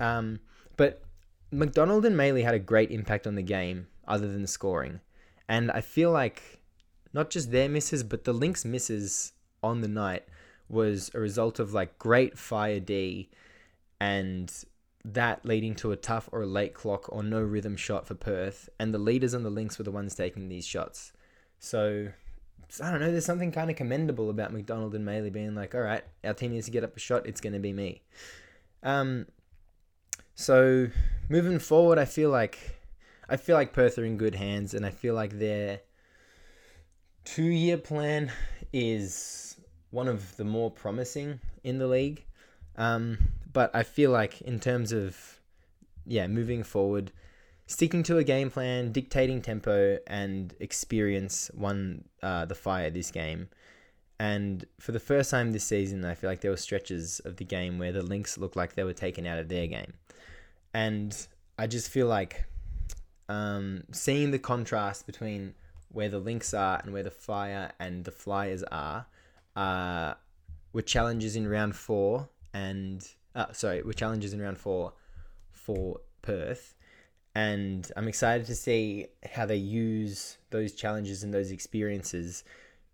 Um, 0.01 0.39
but 0.77 1.03
McDonald 1.51 2.05
and 2.05 2.17
Maley 2.17 2.45
had 2.45 2.55
a 2.55 2.59
great 2.59 2.91
impact 2.91 3.27
on 3.27 3.35
the 3.35 3.43
game, 3.43 3.87
other 4.07 4.31
than 4.31 4.47
scoring, 4.47 5.01
and 5.49 5.71
I 5.71 5.81
feel 5.81 6.11
like 6.11 6.61
not 7.13 7.31
just 7.31 7.51
their 7.51 7.69
misses, 7.69 8.03
but 8.03 8.25
the 8.25 8.33
Lynx 8.33 8.65
misses 8.65 9.33
on 9.63 9.81
the 9.81 9.89
night 9.89 10.25
was 10.69 11.11
a 11.15 11.21
result 11.21 11.59
of 11.59 11.73
like 11.73 11.99
great 11.99 12.39
fire 12.39 12.81
D 12.81 13.31
and 14.01 14.53
that 15.05 15.45
leading 15.45 15.75
to 15.77 15.93
a 15.93 15.97
tough 15.97 16.29
or 16.33 16.43
a 16.43 16.47
late 16.47 16.75
clock 16.75 17.07
or 17.13 17.23
no 17.23 17.41
rhythm 17.41 17.77
shot 17.77 18.07
for 18.07 18.15
Perth. 18.15 18.69
And 18.79 18.93
the 18.93 18.99
leaders 18.99 19.35
on 19.35 19.45
the 19.45 19.51
Lynx 19.51 19.79
were 19.79 19.85
the 19.85 19.91
ones 19.91 20.15
taking 20.15 20.49
these 20.49 20.67
shots. 20.67 21.13
So 21.59 22.09
I 22.83 22.91
don't 22.91 23.01
know, 23.01 23.13
there's 23.13 23.25
something 23.25 23.53
kind 23.53 23.71
of 23.71 23.77
commendable 23.77 24.29
about 24.29 24.53
McDonald 24.53 24.95
and 24.95 25.07
Maley 25.07 25.33
being 25.33 25.55
like, 25.55 25.75
all 25.75 25.81
right, 25.81 26.03
our 26.25 26.35
team 26.35 26.53
needs 26.53 26.67
to 26.67 26.73
get 26.73 26.85
up 26.85 26.97
a 26.97 27.01
shot, 27.01 27.27
it's 27.27 27.41
going 27.41 27.53
to 27.53 27.59
be 27.61 27.73
me. 27.73 28.03
Um, 28.83 29.27
so 30.37 30.89
moving 31.29 31.59
forward, 31.59 31.99
I 31.99 32.05
feel 32.05 32.31
like 32.31 32.79
I 33.29 33.37
feel 33.37 33.57
like 33.57 33.73
Perth 33.73 33.99
are 33.99 34.05
in 34.05 34.17
good 34.17 34.37
hands, 34.37 34.73
and 34.73 34.87
I 34.87 34.91
feel 34.91 35.15
like 35.15 35.39
their 35.39 35.81
two-year 37.25 37.79
plan 37.79 38.31
is 38.73 39.57
one 39.91 40.07
of 40.07 40.37
the 40.37 40.45
more 40.45 40.71
promising 40.71 41.41
in 41.65 41.79
the 41.79 41.89
league. 41.89 42.25
Um, 42.77 43.19
but 43.53 43.75
I 43.75 43.83
feel 43.83 44.13
like 44.13 44.43
in 44.43 44.61
terms 44.61 44.93
of 44.93 45.41
yeah, 46.07 46.27
moving 46.29 46.63
forward, 46.63 47.11
sticking 47.67 48.03
to 48.05 48.19
a 48.19 48.25
game 48.25 48.51
plan, 48.51 48.93
dictating 48.93 49.43
tempo, 49.43 49.99
and 50.07 50.55
experience 50.61 51.51
won 51.55 52.05
uh, 52.23 52.45
the 52.45 52.55
fire 52.55 52.91
this 52.91 53.11
game. 53.11 53.49
And 54.19 54.65
for 54.81 54.93
the 54.93 55.01
first 55.01 55.31
time 55.31 55.53
this 55.53 55.65
season, 55.65 56.05
I 56.05 56.15
feel 56.15 56.31
like 56.31 56.41
there 56.41 56.51
were 56.51 56.57
stretches 56.57 57.21
of 57.21 57.37
the 57.37 57.45
game 57.45 57.79
where 57.79 57.93
the 57.93 58.03
Lynx 58.03 58.39
looked 58.39 58.57
like 58.57 58.75
they 58.75 58.85
were 58.85 58.95
taken 58.95 59.27
out 59.27 59.39
of 59.39 59.49
their 59.49 59.67
game. 59.67 59.93
And 60.73 61.15
I 61.59 61.67
just 61.67 61.91
feel 61.91 62.07
like 62.07 62.47
um, 63.29 63.85
seeing 63.93 64.31
the 64.31 64.39
contrast 64.39 65.07
between 65.07 65.55
where 65.91 66.09
the 66.09 66.19
Lynx 66.19 66.55
are 66.55 66.81
and 66.83 66.93
where 66.93 67.03
the 67.03 67.11
Fire 67.11 67.73
and 67.79 68.05
the 68.05 68.11
Flyers 68.11 68.63
are 68.65 69.07
uh, 69.55 70.15
were 70.73 70.83
challenges 70.83 71.37
in 71.37 71.49
round 71.49 71.77
four 71.77 72.29
and 72.53 73.07
uh, 73.35 73.53
sorry, 73.53 73.83
were 73.83 73.93
challenges 73.93 74.33
in 74.33 74.41
round 74.41 74.59
four 74.59 74.95
for 75.51 76.01
Perth. 76.23 76.75
And 77.35 77.91
I'm 77.97 78.09
excited 78.09 78.47
to 78.47 78.55
see 78.55 79.09
how 79.31 79.45
they 79.45 79.57
use 79.57 80.39
those 80.51 80.73
challenges 80.73 81.23
and 81.23 81.35
those 81.35 81.51
experiences 81.51 82.45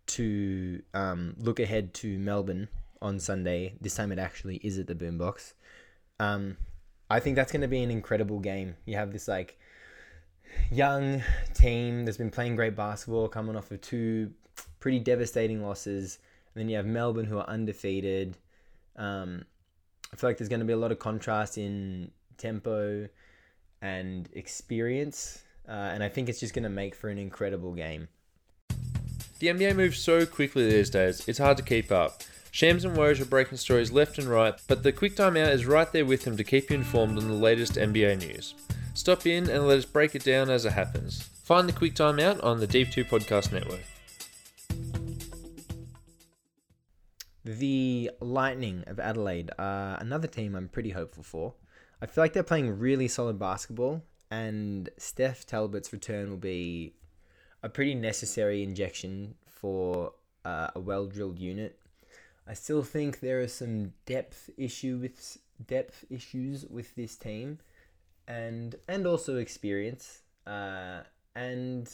to 0.08 0.82
um, 0.94 1.34
look 1.38 1.60
ahead 1.60 1.94
to 1.94 2.18
Melbourne 2.18 2.68
on 3.00 3.18
Sunday. 3.18 3.74
This 3.80 3.94
time 3.94 4.12
it 4.12 4.18
actually 4.18 4.56
is 4.56 4.78
at 4.78 4.86
the 4.86 4.94
Boombox. 4.94 5.54
Um, 6.20 6.56
I 7.10 7.20
think 7.20 7.36
that's 7.36 7.52
going 7.52 7.62
to 7.62 7.68
be 7.68 7.82
an 7.82 7.90
incredible 7.90 8.40
game. 8.40 8.76
You 8.86 8.96
have 8.96 9.12
this 9.12 9.28
like 9.28 9.58
young 10.70 11.22
team 11.54 12.04
that's 12.04 12.16
been 12.16 12.30
playing 12.30 12.56
great 12.56 12.76
basketball, 12.76 13.28
coming 13.28 13.56
off 13.56 13.70
of 13.70 13.80
two 13.80 14.32
pretty 14.80 14.98
devastating 14.98 15.62
losses 15.62 16.18
and 16.54 16.60
then 16.60 16.68
you 16.68 16.76
have 16.76 16.86
Melbourne 16.86 17.26
who 17.26 17.38
are 17.38 17.48
undefeated. 17.48 18.36
Um, 18.96 19.44
I 20.12 20.16
feel 20.16 20.28
like 20.28 20.38
there's 20.38 20.48
going 20.48 20.60
to 20.60 20.66
be 20.66 20.72
a 20.72 20.78
lot 20.78 20.92
of 20.92 20.98
contrast 20.98 21.56
in 21.56 22.10
tempo 22.36 23.08
and 23.80 24.28
experience, 24.34 25.42
uh, 25.66 25.72
and 25.72 26.02
I 26.02 26.08
think 26.08 26.28
it's 26.28 26.40
just 26.40 26.54
going 26.54 26.64
to 26.64 26.68
make 26.68 26.94
for 26.94 27.08
an 27.08 27.18
incredible 27.18 27.72
game. 27.72 28.08
The 29.42 29.48
NBA 29.48 29.74
moves 29.74 29.98
so 29.98 30.24
quickly 30.24 30.70
these 30.70 30.88
days, 30.88 31.26
it's 31.26 31.40
hard 31.40 31.57
to 31.57 31.64
keep 31.64 31.90
up. 31.90 32.22
Shams 32.52 32.85
and 32.85 32.96
Woj 32.96 33.20
are 33.20 33.24
breaking 33.24 33.59
stories 33.59 33.90
left 33.90 34.18
and 34.18 34.28
right, 34.28 34.55
but 34.68 34.85
the 34.85 34.92
Quick 34.92 35.16
Time 35.16 35.37
Out 35.37 35.48
is 35.48 35.66
right 35.66 35.90
there 35.90 36.07
with 36.07 36.22
them 36.22 36.37
to 36.37 36.44
keep 36.44 36.70
you 36.70 36.76
informed 36.76 37.18
on 37.18 37.26
the 37.26 37.35
latest 37.35 37.72
NBA 37.72 38.20
news. 38.20 38.55
Stop 38.94 39.26
in 39.26 39.50
and 39.50 39.66
let 39.66 39.78
us 39.78 39.85
break 39.85 40.14
it 40.14 40.22
down 40.22 40.48
as 40.48 40.64
it 40.64 40.74
happens. 40.74 41.22
Find 41.42 41.68
the 41.68 41.72
Quick 41.72 41.96
Time 41.96 42.20
Out 42.20 42.40
on 42.40 42.61
the 42.61 42.68
Deep 42.68 42.92
2 42.92 43.05
Podcast 43.05 43.50
Network. 43.50 43.83
The 47.44 48.12
Lightning 48.20 48.85
of 48.87 49.00
Adelaide 49.00 49.50
are 49.59 49.98
another 50.00 50.28
team 50.28 50.55
I'm 50.55 50.68
pretty 50.68 50.90
hopeful 50.90 51.24
for. 51.24 51.55
I 52.00 52.07
feel 52.07 52.22
like 52.22 52.33
they're 52.33 52.44
playing 52.44 52.78
really 52.78 53.09
solid 53.09 53.40
basketball, 53.40 54.05
and 54.31 54.88
Steph 54.98 55.44
Talbot's 55.46 55.92
return 55.92 56.31
will 56.31 56.37
be 56.37 56.94
a 57.62 57.68
pretty 57.68 57.94
necessary 57.94 58.62
injection 58.62 59.35
for 59.46 60.12
uh, 60.44 60.68
a 60.75 60.81
well 60.81 61.07
drilled 61.07 61.38
unit. 61.38 61.79
I 62.46 62.55
still 62.55 62.83
think 62.83 63.20
there 63.20 63.40
are 63.40 63.48
some 63.48 63.92
depth 64.07 64.51
issue 64.57 64.98
with 64.98 65.38
depth 65.66 66.05
issues 66.11 66.66
with 66.66 66.94
this 66.96 67.16
team, 67.16 67.59
and 68.27 68.75
and 68.88 69.07
also 69.07 69.37
experience, 69.37 70.22
uh, 70.46 71.01
and 71.35 71.88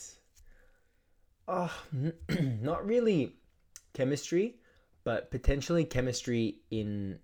oh, 1.46 1.72
not 2.60 2.86
really 2.86 3.36
chemistry 3.92 4.56
but 5.08 5.30
potentially 5.30 5.86
chemistry 5.86 6.56
in 6.70 7.18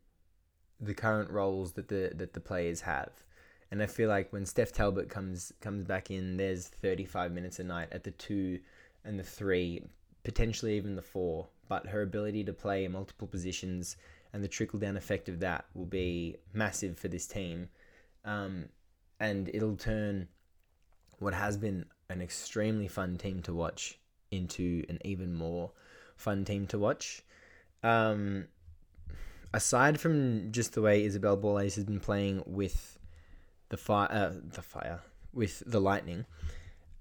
the 0.81 0.95
current 0.95 1.31
roles 1.31 1.73
that 1.73 1.89
the 1.89 2.11
that 2.15 2.33
the 2.33 2.41
players 2.41 2.81
have. 2.81 3.13
And 3.75 3.83
I 3.83 3.87
feel 3.87 4.09
like 4.09 4.33
when 4.33 4.47
Steph 4.47 4.71
Talbot 4.71 5.11
comes 5.11 5.53
comes 5.61 5.83
back 5.83 6.09
in, 6.09 6.37
there's 6.37 6.69
35 6.69 7.33
minutes 7.33 7.59
a 7.59 7.65
night 7.65 7.89
at 7.91 8.05
the 8.05 8.13
two 8.13 8.61
and 9.05 9.19
the 9.19 9.25
three, 9.25 9.83
potentially 10.23 10.77
even 10.77 10.95
the 10.95 11.03
four. 11.03 11.49
But 11.69 11.89
her 11.89 12.03
ability 12.03 12.45
to 12.45 12.53
play 12.53 12.85
in 12.85 12.93
multiple 12.93 13.27
positions 13.27 13.97
and 14.33 14.45
the 14.45 14.49
trickle 14.49 14.79
down 14.79 14.97
effect 14.97 15.29
of 15.29 15.41
that 15.41 15.65
will 15.75 15.87
be 15.87 16.37
massive 16.53 16.97
for 16.97 17.09
this 17.09 17.27
team. 17.27 17.69
Um, 18.25 18.67
and 19.19 19.51
it'll 19.53 19.75
turn 19.75 20.29
what 21.19 21.35
has 21.35 21.57
been 21.57 21.87
an 22.09 22.23
extremely 22.23 22.87
fun 22.87 23.19
team 23.19 23.43
to 23.43 23.53
watch 23.53 23.99
into 24.31 24.85
an 24.89 25.01
even 25.05 25.35
more 25.35 25.73
fun 26.17 26.45
team 26.45 26.69
to 26.69 26.79
watch. 26.79 27.25
Um, 27.83 28.47
aside 29.53 29.99
from 29.99 30.53
just 30.53 30.75
the 30.75 30.81
way 30.81 31.05
Isobel 31.05 31.43
Borlase 31.43 31.75
has 31.75 31.83
been 31.83 31.99
playing 31.99 32.41
with 32.47 33.01
the 33.69 33.77
fire, 33.77 34.09
uh, 34.11 34.33
the 34.55 34.63
fire 34.63 35.01
with 35.33 35.63
the 35.67 35.81
lightning, 35.81 36.27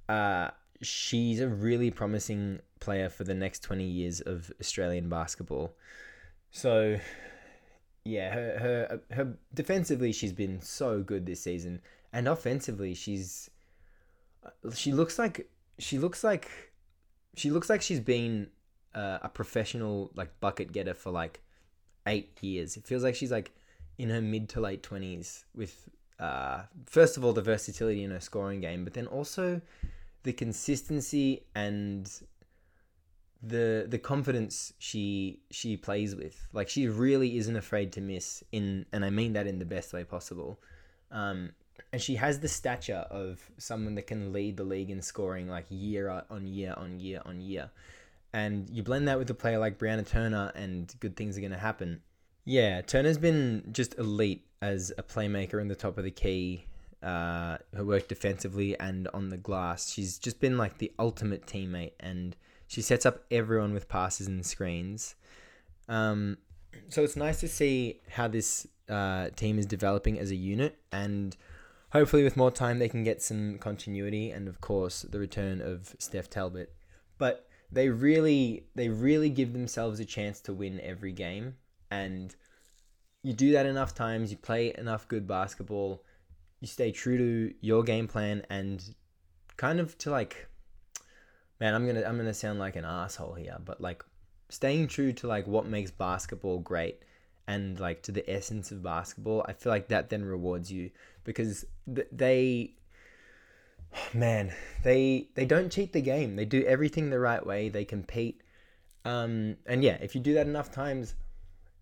uh, 0.10 0.50
she's 0.82 1.40
a 1.40 1.48
really 1.48 1.92
promising 1.92 2.60
player 2.80 3.10
for 3.10 3.24
the 3.24 3.34
next 3.34 3.64
twenty 3.64 3.86
years 3.86 4.22
of 4.22 4.52
Australian 4.60 5.10
basketball. 5.10 5.74
So, 6.52 7.00
yeah, 8.04 8.34
her 8.34 8.60
her 8.60 9.02
her 9.16 9.38
defensively 9.54 10.12
she's 10.12 10.34
been 10.34 10.62
so 10.62 11.02
good 11.02 11.26
this 11.26 11.42
season, 11.42 11.82
and 12.12 12.28
offensively 12.28 12.94
she's 12.94 13.50
she 14.76 14.92
looks 14.92 15.18
like 15.18 15.50
she 15.80 15.98
looks 15.98 16.24
like 16.24 16.50
she 17.36 17.50
looks 17.50 17.70
like 17.70 17.82
she's 17.82 18.00
been 18.00 18.50
uh, 18.94 19.20
a 19.22 19.30
professional 19.30 20.12
like 20.16 20.40
bucket 20.40 20.72
getter 20.72 20.94
for 20.94 21.12
like 21.12 21.42
eight 22.06 22.38
years. 22.42 22.78
It 22.78 22.86
feels 22.86 23.04
like 23.04 23.16
she's 23.16 23.32
like 23.32 23.52
in 23.98 24.10
her 24.10 24.22
mid 24.22 24.50
to 24.50 24.60
late 24.60 24.84
twenties 24.84 25.46
with 25.56 25.90
uh, 26.20 26.64
first 26.86 27.18
of 27.18 27.26
all 27.26 27.34
the 27.34 27.42
versatility 27.42 28.04
in 28.04 28.12
her 28.12 28.20
scoring 28.20 28.62
game, 28.62 28.84
but 28.84 28.94
then 28.94 29.08
also 29.08 29.62
the 30.24 30.34
consistency 30.34 31.44
and 31.56 32.10
the 33.42 33.86
the 33.90 33.98
confidence 33.98 34.74
she 34.80 35.42
she 35.52 35.78
plays 35.78 36.16
with. 36.16 36.48
Like 36.54 36.70
she 36.70 36.88
really 36.88 37.38
isn't 37.38 37.56
afraid 37.56 37.92
to 37.94 38.02
miss 38.02 38.44
in, 38.52 38.86
and 38.94 39.04
I 39.04 39.10
mean 39.10 39.34
that 39.34 39.48
in 39.48 39.60
the 39.60 39.66
best 39.66 39.94
way 39.94 40.04
possible. 40.04 40.60
Um, 41.12 41.52
and 41.92 42.02
she 42.02 42.16
has 42.16 42.40
the 42.40 42.48
stature 42.48 43.06
of 43.12 43.52
someone 43.58 43.96
that 43.96 44.08
can 44.08 44.34
lead 44.34 44.58
the 44.58 44.64
league 44.64 44.90
in 44.90 45.02
scoring 45.02 45.48
like 45.48 45.66
year 45.70 46.10
on 46.10 46.48
year 46.48 46.74
on 46.78 47.00
year 47.00 47.22
on 47.26 47.42
year 47.42 47.70
and 48.34 48.68
you 48.70 48.82
blend 48.82 49.08
that 49.08 49.20
with 49.20 49.30
a 49.30 49.36
player 49.36 49.60
like 49.60 49.78
Brianna 49.78 50.06
Turner, 50.06 50.52
and 50.56 50.94
good 51.00 51.16
things 51.16 51.38
are 51.38 51.42
going 51.42 51.52
to 51.52 51.58
happen. 51.58 52.02
Yeah, 52.46 52.82
Turner's 52.82 53.18
been 53.18 53.70
just 53.72 53.98
elite 53.98 54.46
as 54.62 54.92
a 54.98 55.04
playmaker 55.04 55.62
in 55.62 55.68
the 55.68 55.76
top 55.76 55.98
of 55.98 56.04
the 56.04 56.12
key. 56.12 56.66
Uh, 57.02 57.58
her 57.76 57.84
work 57.84 58.08
defensively 58.08 58.78
and 58.80 59.08
on 59.14 59.30
the 59.30 59.38
glass. 59.38 59.92
She's 59.92 60.18
just 60.18 60.40
been 60.40 60.58
like 60.58 60.78
the 60.78 60.92
ultimate 61.00 61.46
teammate, 61.46 61.94
and 62.00 62.36
she 62.68 62.82
sets 62.82 63.06
up 63.06 63.24
everyone 63.32 63.74
with 63.74 63.90
passes 63.90 64.28
and 64.28 64.46
screens. 64.46 65.16
Um, 65.88 66.38
so 66.90 67.04
it's 67.04 67.16
nice 67.16 67.40
to 67.42 67.48
see 67.48 68.02
how 68.10 68.28
this 68.28 68.68
uh, 68.90 69.30
team 69.36 69.60
is 69.60 69.66
developing 69.66 70.20
as 70.20 70.32
a 70.32 70.36
unit, 70.36 70.78
and 70.92 71.36
hopefully 71.92 72.24
with 72.24 72.38
more 72.38 72.52
time 72.52 72.80
they 72.80 72.90
can 72.90 73.04
get 73.04 73.22
some 73.22 73.58
continuity, 73.58 74.32
and 74.32 74.48
of 74.48 74.60
course 74.60 75.04
the 75.04 75.20
return 75.20 75.62
of 75.62 75.96
Steph 76.00 76.30
Talbot. 76.30 76.74
But 77.18 77.48
they 77.72 77.90
really 77.90 78.66
they 78.76 78.90
really 78.90 79.30
give 79.30 79.54
themselves 79.54 80.00
a 80.00 80.06
chance 80.06 80.40
to 80.42 80.54
win 80.54 80.80
every 80.82 81.12
game 81.12 81.56
and 81.94 82.36
you 83.22 83.34
do 83.34 83.52
that 83.52 83.66
enough 83.66 83.94
times 83.94 84.32
you 84.32 84.38
play 84.38 84.74
enough 84.78 85.08
good 85.08 85.28
basketball 85.28 86.04
you 86.60 86.68
stay 86.68 86.92
true 86.92 87.18
to 87.18 87.54
your 87.62 87.84
game 87.84 88.08
plan 88.08 88.46
and 88.50 88.96
kind 89.58 89.80
of 89.80 89.98
to 89.98 90.10
like 90.10 90.48
man 91.60 91.74
i'm 91.74 91.86
gonna 91.86 92.04
i'm 92.04 92.18
gonna 92.18 92.34
sound 92.34 92.60
like 92.60 92.76
an 92.76 92.86
asshole 92.86 93.34
here 93.34 93.58
but 93.64 93.80
like 93.80 94.04
staying 94.50 94.88
true 94.88 95.14
to 95.14 95.28
like 95.28 95.48
what 95.48 95.66
makes 95.66 95.92
basketball 95.92 96.60
great 96.60 97.04
and 97.48 97.80
like 97.80 98.02
to 98.02 98.12
the 98.12 98.28
essence 98.30 98.72
of 98.72 98.82
basketball 98.82 99.46
i 99.48 99.54
feel 99.54 99.72
like 99.72 99.88
that 99.88 100.10
then 100.10 100.24
rewards 100.24 100.72
you 100.72 100.90
because 101.24 101.66
they 102.12 102.74
man, 104.14 104.54
they 104.84 105.28
they 105.36 105.46
don't 105.46 105.72
cheat 105.72 105.94
the 105.94 106.02
game. 106.02 106.36
They 106.36 106.46
do 106.46 106.64
everything 106.64 107.10
the 107.10 107.20
right 107.20 107.46
way. 107.46 107.70
They 107.70 107.86
compete, 107.86 108.42
um, 109.06 109.58
and 109.66 109.84
yeah, 109.84 109.98
if 110.02 110.16
you 110.16 110.22
do 110.22 110.34
that 110.36 110.48
enough 110.48 110.72
times, 110.72 111.16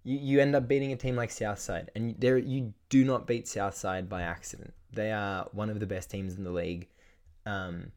you, 0.04 0.18
you 0.18 0.40
end 0.42 0.56
up 0.56 0.68
beating 0.68 0.92
a 0.92 0.96
team 0.96 1.16
like 1.16 1.32
Southside, 1.32 1.92
and 1.96 2.16
there 2.20 2.38
you 2.38 2.74
do 2.90 3.04
not 3.04 3.28
beat 3.28 3.48
Southside 3.48 4.10
by 4.10 4.22
accident. 4.22 4.74
They 4.94 5.12
are 5.12 5.48
one 5.52 5.70
of 5.70 5.80
the 5.80 5.86
best 5.86 6.10
teams 6.10 6.36
in 6.36 6.44
the 6.44 6.52
league. 6.52 6.88
Um, 7.46 7.92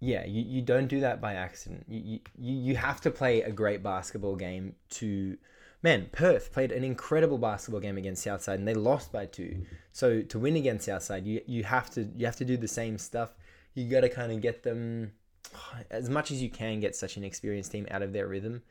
yeah, 0.00 0.24
you, 0.24 0.42
you 0.42 0.62
don't 0.62 0.88
do 0.88 1.00
that 1.00 1.20
by 1.20 1.34
accident. 1.34 1.84
You, 1.88 2.20
you 2.38 2.54
you 2.54 2.76
have 2.76 3.00
to 3.02 3.10
play 3.10 3.42
a 3.42 3.50
great 3.50 3.82
basketball 3.82 4.36
game 4.36 4.74
to 4.90 5.36
man, 5.82 6.08
Perth 6.12 6.52
played 6.52 6.72
an 6.72 6.84
incredible 6.84 7.38
basketball 7.38 7.80
game 7.80 7.96
against 7.96 8.22
Southside 8.22 8.58
and 8.58 8.68
they 8.68 8.74
lost 8.74 9.12
by 9.12 9.26
two. 9.26 9.64
So 9.92 10.22
to 10.22 10.38
win 10.38 10.56
against 10.56 10.86
Southside, 10.86 11.26
you 11.26 11.40
you 11.46 11.64
have 11.64 11.90
to 11.90 12.08
you 12.16 12.26
have 12.26 12.36
to 12.36 12.44
do 12.44 12.56
the 12.56 12.68
same 12.68 12.98
stuff. 12.98 13.34
You 13.74 13.88
got 13.88 14.00
to 14.00 14.08
kind 14.08 14.32
of 14.32 14.40
get 14.40 14.62
them 14.62 15.12
as 15.90 16.08
much 16.08 16.30
as 16.30 16.42
you 16.42 16.50
can 16.50 16.80
get 16.80 16.96
such 16.96 17.16
an 17.16 17.24
experienced 17.24 17.72
team 17.72 17.86
out 17.90 18.02
of 18.02 18.12
their 18.12 18.26
rhythm, 18.26 18.62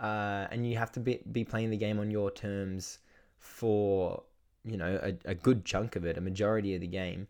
uh, 0.00 0.46
and 0.50 0.68
you 0.68 0.76
have 0.76 0.92
to 0.92 1.00
be 1.00 1.20
be 1.30 1.44
playing 1.44 1.70
the 1.70 1.76
game 1.76 1.98
on 1.98 2.10
your 2.10 2.30
terms 2.30 2.98
for 3.38 4.22
you 4.64 4.76
know 4.76 4.98
a, 5.02 5.30
a 5.30 5.34
good 5.34 5.64
chunk 5.64 5.96
of 5.96 6.04
it, 6.04 6.16
a 6.16 6.20
majority 6.20 6.74
of 6.74 6.80
the 6.80 6.86
game. 6.86 7.26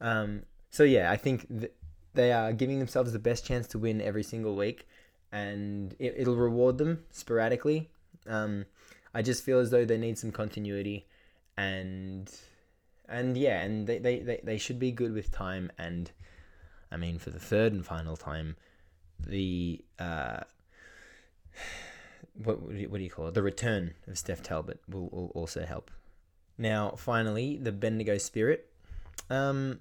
Um, 0.00 0.42
so 0.70 0.82
yeah, 0.82 1.10
I 1.10 1.16
think 1.16 1.48
th- 1.48 1.72
they 2.14 2.32
are 2.32 2.52
giving 2.52 2.78
themselves 2.78 3.12
the 3.12 3.18
best 3.18 3.46
chance 3.46 3.66
to 3.68 3.78
win 3.78 4.00
every 4.00 4.22
single 4.22 4.54
week, 4.56 4.86
and 5.32 5.94
it, 5.98 6.14
it'll 6.18 6.36
reward 6.36 6.78
them 6.78 7.04
sporadically 7.10 7.90
um, 8.28 8.66
I 9.14 9.22
just 9.22 9.42
feel 9.42 9.58
as 9.58 9.70
though 9.70 9.84
they 9.84 9.98
need 9.98 10.18
some 10.18 10.32
continuity, 10.32 11.06
and 11.56 12.30
and 13.08 13.36
yeah, 13.36 13.60
and 13.62 13.86
they, 13.86 13.98
they, 13.98 14.18
they, 14.20 14.40
they 14.42 14.58
should 14.58 14.78
be 14.78 14.90
good 14.90 15.12
with 15.12 15.30
time. 15.30 15.70
And 15.78 16.10
I 16.90 16.96
mean, 16.96 17.18
for 17.18 17.30
the 17.30 17.38
third 17.38 17.72
and 17.72 17.84
final 17.84 18.16
time, 18.16 18.56
the 19.26 19.82
uh, 19.98 20.40
what 22.34 22.60
what 22.62 22.74
do 22.74 23.02
you 23.04 23.10
call 23.10 23.28
it? 23.28 23.34
The 23.34 23.42
return 23.42 23.94
of 24.06 24.18
Steph 24.18 24.42
Talbot 24.42 24.80
will, 24.88 25.08
will 25.10 25.32
also 25.34 25.64
help. 25.64 25.90
Now, 26.58 26.94
finally, 26.96 27.56
the 27.56 27.72
Bendigo 27.72 28.18
Spirit. 28.18 28.70
Um, 29.28 29.80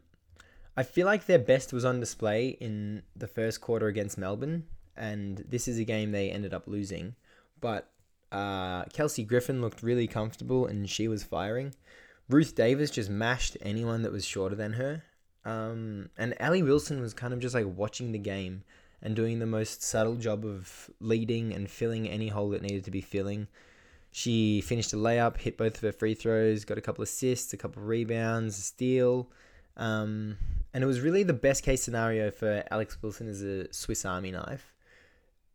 I 0.78 0.84
feel 0.84 1.06
like 1.06 1.26
their 1.26 1.40
best 1.40 1.72
was 1.72 1.86
on 1.86 2.00
display 2.00 2.50
in 2.50 3.04
the 3.16 3.28
first 3.28 3.62
quarter 3.62 3.88
against 3.88 4.18
Melbourne, 4.18 4.66
and 4.98 5.44
this 5.48 5.68
is 5.68 5.80
a 5.80 5.86
game 5.86 6.12
they 6.12 6.30
ended 6.30 6.54
up 6.54 6.68
losing. 6.68 7.16
But 7.62 7.90
uh, 8.32 8.84
Kelsey 8.86 9.24
Griffin 9.24 9.62
looked 9.62 9.82
really 9.82 10.08
comfortable 10.08 10.66
and 10.66 10.90
she 10.90 11.08
was 11.08 11.24
firing. 11.24 11.74
Ruth 12.30 12.56
Davis 12.56 12.92
just 12.92 13.10
mashed 13.10 13.56
anyone 13.62 14.02
that 14.02 14.12
was 14.12 14.26
shorter 14.26 14.56
than 14.56 14.74
her. 14.74 15.04
Um, 15.46 16.10
and 16.18 16.40
Ally 16.42 16.62
Wilson 16.62 17.00
was 17.00 17.14
kind 17.14 17.34
of 17.34 17.40
just 17.40 17.56
like 17.56 17.66
watching 17.66 18.12
the 18.12 18.20
game 18.20 18.64
and 19.06 19.16
doing 19.16 19.38
the 19.38 19.46
most 19.46 19.84
subtle 19.84 20.16
job 20.16 20.44
of 20.44 20.90
leading 21.00 21.54
and 21.54 21.70
filling 21.70 22.10
any 22.10 22.28
hole 22.28 22.50
that 22.50 22.64
needed 22.64 22.84
to 22.84 22.92
be 22.92 23.02
filling. 23.02 23.48
She 24.12 24.62
finished 24.62 24.94
a 24.94 24.96
layup, 24.96 25.38
hit 25.38 25.58
both 25.58 25.76
of 25.76 25.82
her 25.82 25.92
free 25.92 26.16
throws, 26.16 26.66
got 26.66 26.80
a 26.80 26.82
couple 26.82 27.04
assists, 27.04 27.54
a 27.54 27.58
couple 27.58 27.84
rebounds, 27.84 28.58
a 28.58 28.62
steal. 28.62 29.30
Um, 29.78 30.38
and 30.74 30.84
it 30.84 30.88
was 30.88 31.02
really 31.02 31.22
the 31.22 31.34
best 31.34 31.62
case 31.62 31.84
scenario 31.84 32.32
for 32.32 32.64
Alex 32.72 32.98
Wilson 33.04 33.30
as 33.30 33.44
a 33.44 33.72
Swiss 33.72 34.06
Army 34.06 34.32
knife. 34.32 34.74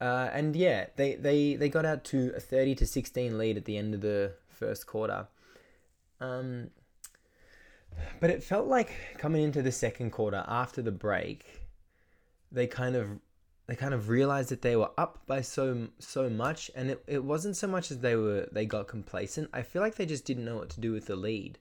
Uh, 0.01 0.31
and 0.33 0.55
yeah, 0.55 0.87
they, 0.95 1.17
they, 1.17 1.57
they 1.57 1.69
got 1.69 1.85
out 1.85 2.05
to 2.05 2.33
a 2.37 2.41
30 2.41 2.77
to 2.77 2.87
16 2.87 3.37
lead 3.37 3.57
at 3.57 3.65
the 3.65 3.77
end 3.77 3.95
of 3.95 4.01
the 4.01 4.33
first 4.49 4.87
quarter. 4.87 5.27
Um, 6.21 6.71
but 8.21 8.31
it 8.31 8.45
felt 8.45 8.69
like 8.69 8.93
coming 9.19 9.43
into 9.43 9.61
the 9.61 9.73
second 9.73 10.11
quarter 10.13 10.45
after 10.47 10.83
the 10.83 10.93
break, 10.93 11.67
they 12.53 12.69
kind 12.69 12.95
of 12.95 13.09
they 13.71 13.77
kind 13.77 13.95
of 13.95 14.09
realized 14.09 14.49
that 14.49 14.63
they 14.63 14.75
were 14.75 14.91
up 14.99 15.21
by 15.29 15.41
so 15.41 15.87
so 16.01 16.29
much 16.29 16.73
and 16.75 16.91
it, 16.91 17.05
it 17.07 17.23
wasn't 17.23 17.57
so 17.57 17.69
much 17.69 17.93
as 17.93 18.01
they 18.01 18.17
were 18.17 18.49
they 18.51 18.67
got 18.67 18.89
complacent. 18.89 19.49
I 19.53 19.63
feel 19.63 19.81
like 19.81 19.95
they 19.95 20.07
just 20.07 20.25
didn't 20.25 20.45
know 20.45 20.57
what 20.57 20.71
to 20.71 20.81
do 20.81 20.91
with 20.91 21.07
the 21.07 21.15
lead. 21.15 21.57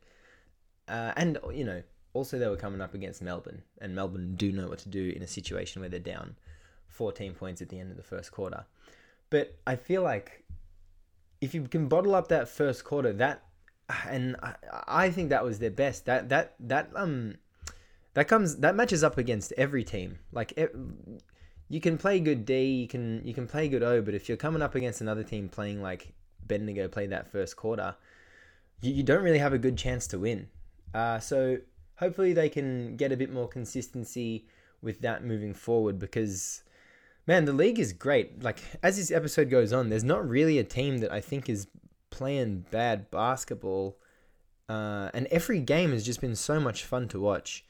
Uh, 0.87 1.13
and 1.15 1.37
you 1.53 1.63
know 1.63 1.83
also 2.13 2.39
they 2.39 2.47
were 2.47 2.55
coming 2.55 2.81
up 2.81 2.95
against 2.95 3.21
melbourne 3.21 3.61
and 3.79 3.93
melbourne 3.93 4.33
do 4.35 4.51
know 4.51 4.67
what 4.67 4.79
to 4.79 4.89
do 4.89 5.13
in 5.15 5.21
a 5.21 5.27
situation 5.27 5.81
where 5.81 5.89
they're 5.89 5.99
down 5.99 6.35
14 6.87 7.35
points 7.35 7.61
at 7.61 7.69
the 7.69 7.79
end 7.79 7.91
of 7.91 7.97
the 7.97 8.01
first 8.01 8.31
quarter. 8.31 8.65
But 9.29 9.59
i 9.67 9.75
feel 9.75 10.01
like 10.01 10.43
if 11.41 11.53
you 11.53 11.67
can 11.67 11.87
bottle 11.87 12.15
up 12.15 12.29
that 12.29 12.49
first 12.49 12.83
quarter 12.83 13.13
that 13.13 13.43
and 14.07 14.35
i, 14.41 14.55
I 14.87 15.09
think 15.11 15.29
that 15.29 15.43
was 15.43 15.59
their 15.59 15.69
best. 15.69 16.07
That 16.07 16.29
that 16.29 16.55
that 16.59 16.89
um 16.95 17.35
that 18.15 18.27
comes 18.27 18.55
that 18.57 18.75
matches 18.75 19.03
up 19.03 19.19
against 19.19 19.53
every 19.57 19.83
team. 19.83 20.17
Like 20.31 20.53
you 21.69 21.79
can 21.79 21.97
play 21.97 22.19
good 22.19 22.45
D, 22.45 22.63
you 22.65 22.87
can 22.87 23.21
you 23.25 23.33
can 23.33 23.47
play 23.47 23.69
good 23.69 23.83
O, 23.83 24.01
but 24.01 24.13
if 24.13 24.27
you're 24.27 24.37
coming 24.37 24.61
up 24.61 24.75
against 24.75 25.01
another 25.01 25.23
team 25.23 25.47
playing 25.47 25.81
like 25.81 26.11
Bendigo 26.45 26.87
played 26.87 27.11
that 27.11 27.31
first 27.31 27.55
quarter, 27.55 27.95
you, 28.81 28.93
you 28.93 29.03
don't 29.03 29.23
really 29.23 29.37
have 29.37 29.53
a 29.53 29.59
good 29.59 29.77
chance 29.77 30.07
to 30.07 30.19
win. 30.19 30.47
Uh, 30.93 31.19
so 31.19 31.57
hopefully 31.95 32.33
they 32.33 32.49
can 32.49 32.95
get 32.97 33.11
a 33.11 33.17
bit 33.17 33.31
more 33.31 33.47
consistency 33.47 34.47
with 34.81 35.01
that 35.01 35.23
moving 35.23 35.53
forward 35.53 35.99
because 35.99 36.63
man, 37.27 37.45
the 37.45 37.53
league 37.53 37.77
is 37.77 37.93
great. 37.93 38.43
Like 38.43 38.57
as 38.81 38.97
this 38.97 39.11
episode 39.11 39.51
goes 39.51 39.71
on, 39.71 39.89
there's 39.89 40.03
not 40.03 40.27
really 40.27 40.57
a 40.57 40.63
team 40.63 40.97
that 40.97 41.11
I 41.11 41.21
think 41.21 41.47
is 41.47 41.67
playing 42.09 42.65
bad 42.71 43.11
basketball. 43.11 43.97
Uh, 44.67 45.09
and 45.13 45.27
every 45.27 45.59
game 45.59 45.91
has 45.91 46.03
just 46.03 46.21
been 46.21 46.35
so 46.35 46.59
much 46.59 46.83
fun 46.83 47.07
to 47.09 47.19
watch. 47.19 47.63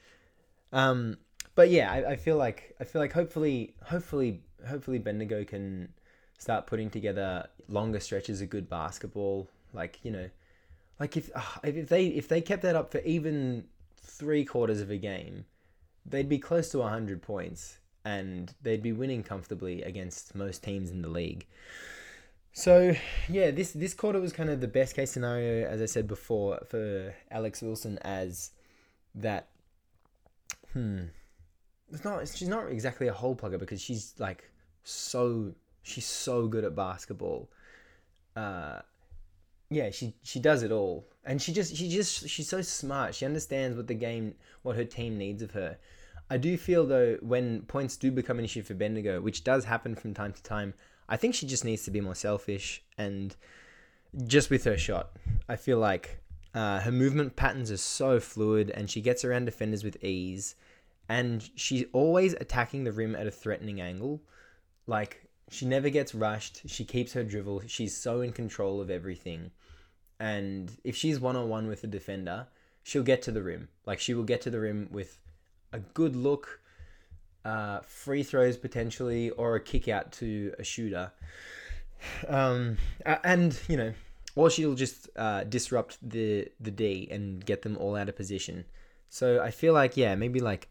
Um, 0.71 1.17
but 1.59 1.71
yeah, 1.71 1.91
I, 1.91 2.11
I 2.11 2.15
feel 2.15 2.37
like 2.37 2.73
I 2.79 2.85
feel 2.85 3.01
like 3.01 3.11
hopefully 3.11 3.73
hopefully 3.83 4.39
hopefully 4.65 4.97
Bendigo 4.97 5.43
can 5.43 5.89
start 6.37 6.67
putting 6.67 6.89
together 6.89 7.49
longer 7.67 7.99
stretches 7.99 8.41
of 8.41 8.49
good 8.49 8.69
basketball. 8.69 9.49
Like 9.73 9.99
you 10.01 10.09
know, 10.09 10.29
like 11.01 11.17
if 11.17 11.29
if 11.61 11.89
they 11.89 12.05
if 12.05 12.29
they 12.29 12.39
kept 12.39 12.61
that 12.61 12.77
up 12.77 12.93
for 12.93 12.99
even 12.99 13.65
three 13.97 14.45
quarters 14.45 14.79
of 14.79 14.89
a 14.89 14.95
game, 14.95 15.43
they'd 16.05 16.29
be 16.29 16.39
close 16.39 16.69
to 16.69 16.81
hundred 16.81 17.21
points 17.21 17.79
and 18.05 18.53
they'd 18.61 18.81
be 18.81 18.93
winning 18.93 19.21
comfortably 19.21 19.81
against 19.81 20.35
most 20.35 20.63
teams 20.63 20.89
in 20.89 21.01
the 21.01 21.09
league. 21.09 21.45
So 22.53 22.95
yeah, 23.27 23.51
this 23.51 23.73
this 23.73 23.93
quarter 23.93 24.21
was 24.21 24.31
kind 24.31 24.49
of 24.49 24.61
the 24.61 24.69
best 24.69 24.95
case 24.95 25.11
scenario, 25.11 25.67
as 25.67 25.81
I 25.81 25.87
said 25.87 26.07
before, 26.07 26.61
for 26.69 27.13
Alex 27.29 27.61
Wilson 27.61 27.97
as 27.97 28.51
that. 29.13 29.49
Hmm 30.71 31.07
it's 31.91 32.03
not 32.03 32.27
she's 32.27 32.47
not 32.47 32.69
exactly 32.71 33.07
a 33.07 33.13
hole 33.13 33.35
plugger 33.35 33.59
because 33.59 33.81
she's 33.81 34.13
like 34.19 34.49
so 34.83 35.53
she's 35.83 36.05
so 36.05 36.47
good 36.47 36.63
at 36.63 36.75
basketball. 36.75 37.49
Uh, 38.35 38.79
yeah, 39.69 39.91
she 39.91 40.15
she 40.23 40.39
does 40.39 40.63
it 40.63 40.71
all, 40.71 41.07
and 41.25 41.41
she 41.41 41.53
just 41.53 41.75
she 41.75 41.89
just 41.89 42.27
she's 42.27 42.49
so 42.49 42.61
smart. 42.61 43.15
She 43.15 43.25
understands 43.25 43.77
what 43.77 43.87
the 43.87 43.93
game, 43.93 44.35
what 44.63 44.75
her 44.75 44.85
team 44.85 45.17
needs 45.17 45.41
of 45.41 45.51
her. 45.51 45.77
I 46.29 46.37
do 46.37 46.57
feel 46.57 46.85
though 46.85 47.17
when 47.21 47.63
points 47.63 47.97
do 47.97 48.11
become 48.11 48.39
an 48.39 48.45
issue 48.45 48.63
for 48.63 48.73
Bendigo, 48.73 49.21
which 49.21 49.43
does 49.43 49.65
happen 49.65 49.95
from 49.95 50.13
time 50.13 50.33
to 50.33 50.43
time, 50.43 50.73
I 51.07 51.17
think 51.17 51.35
she 51.35 51.47
just 51.47 51.65
needs 51.65 51.83
to 51.83 51.91
be 51.91 52.01
more 52.01 52.15
selfish 52.15 52.83
and 52.97 53.35
just 54.25 54.49
with 54.49 54.63
her 54.63 54.77
shot. 54.77 55.11
I 55.47 55.55
feel 55.55 55.77
like 55.77 56.19
uh, 56.53 56.79
her 56.81 56.91
movement 56.91 57.35
patterns 57.35 57.71
are 57.71 57.77
so 57.77 58.19
fluid, 58.19 58.71
and 58.71 58.89
she 58.89 59.01
gets 59.01 59.23
around 59.23 59.45
defenders 59.45 59.83
with 59.83 60.03
ease 60.03 60.55
and 61.09 61.49
she's 61.55 61.85
always 61.91 62.33
attacking 62.33 62.83
the 62.83 62.91
rim 62.91 63.15
at 63.15 63.25
a 63.25 63.31
threatening 63.31 63.81
angle. 63.81 64.21
Like 64.85 65.27
she 65.49 65.65
never 65.65 65.89
gets 65.89 66.13
rushed. 66.13 66.61
She 66.67 66.85
keeps 66.85 67.13
her 67.13 67.23
dribble. 67.23 67.63
She's 67.67 67.97
so 67.97 68.21
in 68.21 68.31
control 68.31 68.79
of 68.79 68.91
everything. 68.91 69.49
And 70.19 70.71
if 70.83 70.95
she's 70.95 71.19
one 71.19 71.35
on 71.35 71.49
one 71.49 71.67
with 71.67 71.83
a 71.83 71.87
defender, 71.87 72.47
she'll 72.83 73.03
get 73.03 73.23
to 73.23 73.31
the 73.31 73.41
rim. 73.41 73.69
Like 73.87 73.99
she 73.99 74.13
will 74.13 74.23
get 74.23 74.41
to 74.41 74.51
the 74.51 74.59
rim 74.59 74.87
with 74.91 75.17
a 75.73 75.79
good 75.79 76.15
look, 76.15 76.61
uh, 77.43 77.79
free 77.79 78.21
throws 78.21 78.57
potentially, 78.57 79.31
or 79.31 79.55
a 79.55 79.59
kick 79.59 79.87
out 79.87 80.11
to 80.13 80.53
a 80.59 80.63
shooter. 80.63 81.11
Um, 82.29 82.77
and 83.25 83.59
you 83.67 83.75
know, 83.75 83.93
or 84.37 84.49
she'll 84.49 84.73
just 84.73 85.09
uh, 85.17 85.43
disrupt 85.43 85.97
the 86.01 86.47
the 86.57 86.71
D 86.71 87.09
and 87.11 87.45
get 87.45 87.61
them 87.61 87.75
all 87.77 87.97
out 87.97 88.07
of 88.07 88.15
position. 88.15 88.63
So 89.09 89.41
I 89.41 89.51
feel 89.51 89.73
like 89.73 89.97
yeah, 89.97 90.15
maybe 90.15 90.39
like 90.39 90.69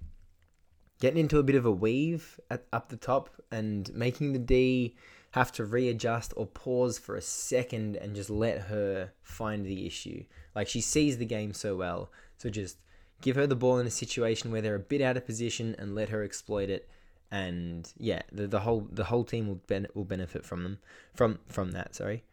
getting 1.00 1.18
into 1.18 1.38
a 1.38 1.42
bit 1.42 1.56
of 1.56 1.64
a 1.64 1.70
weave 1.70 2.40
at, 2.50 2.64
up 2.72 2.88
the 2.88 2.96
top 2.96 3.30
and 3.50 3.92
making 3.94 4.32
the 4.32 4.38
D 4.38 4.94
have 5.32 5.52
to 5.52 5.64
readjust 5.64 6.32
or 6.37 6.46
pause 6.46 6.98
for 6.98 7.14
a 7.14 7.20
second 7.20 7.96
and 7.96 8.14
just 8.14 8.30
let 8.30 8.62
her 8.62 9.12
find 9.22 9.64
the 9.64 9.87
issue. 9.87 10.24
Like 10.54 10.68
she 10.68 10.80
sees 10.80 11.18
the 11.18 11.26
game 11.26 11.52
so 11.52 11.76
well. 11.76 12.11
So 12.38 12.48
just 12.48 12.78
give 13.20 13.37
her 13.37 13.46
the 13.46 13.56
ball 13.56 13.78
in 13.78 13.87
a 13.87 13.90
situation 13.90 14.50
where 14.50 14.62
they're 14.62 14.74
a 14.74 14.80
bit 14.80 15.00
out 15.02 15.16
of 15.16 15.26
position 15.26 15.76
and 15.78 15.94
let 15.94 16.08
her 16.08 16.22
exploit 16.22 16.70
it. 16.70 16.88
And 17.30 17.92
yeah, 17.98 18.22
the, 18.32 18.46
the 18.46 18.61
whole 18.61 18.88
the 18.90 19.04
whole 19.04 19.24
team 19.24 19.48
will 19.48 19.61
ben- 19.66 19.88
will 19.94 20.04
benefit 20.04 20.46
from 20.46 20.62
them 20.62 20.78
from 21.14 21.38
from 21.48 21.72
that. 21.72 21.94
Sorry. 21.94 22.24